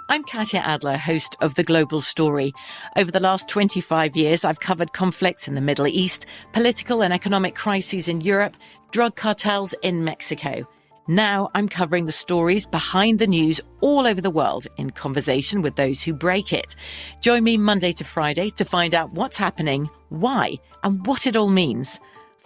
I'm 0.10 0.24
Katya 0.24 0.62
Adler, 0.62 0.98
host 0.98 1.36
of 1.42 1.54
The 1.54 1.64
Global 1.64 2.02
Story. 2.02 2.52
Over 2.96 3.12
the 3.12 3.20
last 3.20 3.48
25 3.48 4.16
years, 4.16 4.44
I've 4.44 4.62
covered 4.62 4.94
conflicts 4.94 5.48
in 5.48 5.54
the 5.54 5.62
Middle 5.62 5.86
East, 5.86 6.26
political 6.52 7.04
and 7.04 7.14
economic 7.14 7.54
crises 7.54 8.08
in 8.08 8.22
Europe, 8.22 8.58
drug 8.92 9.16
cartels 9.16 9.76
in 9.84 10.04
Mexico. 10.04 10.68
Now 11.08 11.50
I'm 11.54 11.70
covering 11.70 12.06
the 12.06 12.12
stories 12.12 12.66
behind 12.66 13.20
the 13.20 13.28
news 13.28 13.62
all 13.82 14.08
over 14.08 14.20
the 14.20 14.32
world 14.32 14.66
in 14.78 14.90
conversation 14.90 15.62
with 15.62 15.76
those 15.76 16.02
who 16.02 16.14
break 16.14 16.52
it. 16.52 16.76
Join 17.22 17.44
me 17.44 17.58
Monday 17.58 17.92
to 17.94 18.04
Friday 18.04 18.50
to 18.52 18.66
find 18.66 18.96
out 18.96 19.14
what's 19.14 19.38
happening, 19.38 19.90
why, 20.10 20.54
and 20.84 21.06
what 21.06 21.28
it 21.28 21.36
all 21.36 21.50
means. 21.50 22.00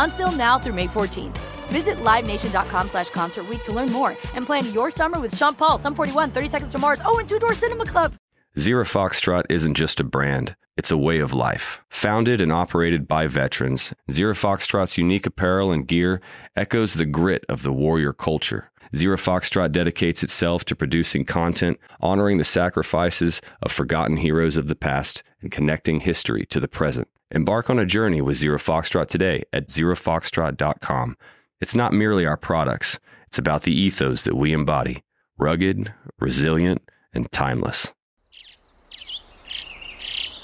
Until 0.00 0.32
now 0.32 0.58
through 0.58 0.74
May 0.74 0.88
14th. 0.88 1.38
Visit 1.70 1.96
LiveNation.com 2.02 2.88
slash 2.88 3.10
Concert 3.10 3.46
to 3.64 3.72
learn 3.72 3.92
more 3.92 4.10
and 4.34 4.44
plan 4.44 4.72
your 4.72 4.90
summer 4.90 5.20
with 5.20 5.36
Sean 5.36 5.54
Paul, 5.54 5.78
Sum 5.78 5.94
41, 5.94 6.32
30 6.32 6.48
Seconds 6.48 6.72
to 6.72 6.78
Mars, 6.78 7.00
oh, 7.04 7.18
and 7.18 7.28
Two 7.28 7.38
Door 7.38 7.54
Cinema 7.54 7.86
Club. 7.86 8.14
Zero 8.58 8.84
Foxtrot 8.84 9.44
isn't 9.48 9.74
just 9.74 10.00
a 10.00 10.04
brand, 10.04 10.56
it's 10.76 10.90
a 10.90 10.96
way 10.96 11.20
of 11.20 11.32
life. 11.32 11.82
Founded 11.88 12.40
and 12.40 12.50
operated 12.50 13.06
by 13.06 13.28
veterans, 13.28 13.94
Zero 14.10 14.32
Foxtrot's 14.32 14.98
unique 14.98 15.26
apparel 15.26 15.70
and 15.70 15.86
gear 15.86 16.20
echoes 16.56 16.94
the 16.94 17.06
grit 17.06 17.44
of 17.48 17.62
the 17.62 17.72
warrior 17.72 18.12
culture. 18.12 18.72
Zero 18.96 19.16
Foxtrot 19.16 19.70
dedicates 19.70 20.24
itself 20.24 20.64
to 20.64 20.74
producing 20.74 21.24
content, 21.24 21.78
honoring 22.00 22.38
the 22.38 22.44
sacrifices 22.44 23.40
of 23.62 23.70
forgotten 23.70 24.16
heroes 24.16 24.56
of 24.56 24.66
the 24.66 24.74
past, 24.74 25.22
and 25.42 25.52
connecting 25.52 26.00
history 26.00 26.44
to 26.46 26.58
the 26.58 26.68
present. 26.68 27.06
Embark 27.32 27.70
on 27.70 27.78
a 27.78 27.86
journey 27.86 28.20
with 28.20 28.36
Zero 28.36 28.58
Foxtrot 28.58 29.06
today 29.06 29.44
at 29.52 29.68
zerofoxtrot.com. 29.68 31.16
It's 31.60 31.76
not 31.76 31.92
merely 31.92 32.26
our 32.26 32.36
products, 32.36 32.98
it's 33.28 33.38
about 33.38 33.62
the 33.62 33.72
ethos 33.72 34.24
that 34.24 34.36
we 34.36 34.52
embody 34.52 35.04
rugged, 35.38 35.94
resilient, 36.18 36.82
and 37.14 37.30
timeless. 37.32 37.92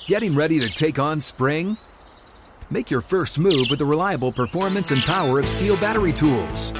Getting 0.07 0.34
ready 0.34 0.59
to 0.59 0.70
take 0.70 0.99
on 0.99 1.20
spring? 1.20 1.76
Make 2.70 2.91
your 2.91 3.03
first 3.03 3.39
move 3.39 3.66
with 3.68 3.78
the 3.78 3.84
reliable 3.84 4.32
performance 4.32 4.91
and 4.93 5.03
power 5.03 5.39
of 5.39 5.45
STIHL 5.45 5.78
battery 5.80 6.12
tools. 6.12 6.70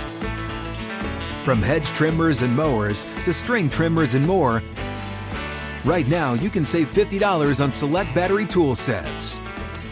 From 1.45 1.61
hedge 1.61 1.87
trimmers 1.89 2.43
and 2.43 2.57
mowers 2.57 3.05
to 3.25 3.35
string 3.35 3.69
trimmers 3.69 4.15
and 4.15 4.27
more, 4.27 4.63
right 5.85 6.09
now 6.09 6.33
you 6.35 6.49
can 6.49 6.65
save 6.65 6.91
$50 6.93 7.63
on 7.63 7.71
select 7.71 8.15
battery 8.15 8.47
tool 8.47 8.75
sets. 8.75 9.39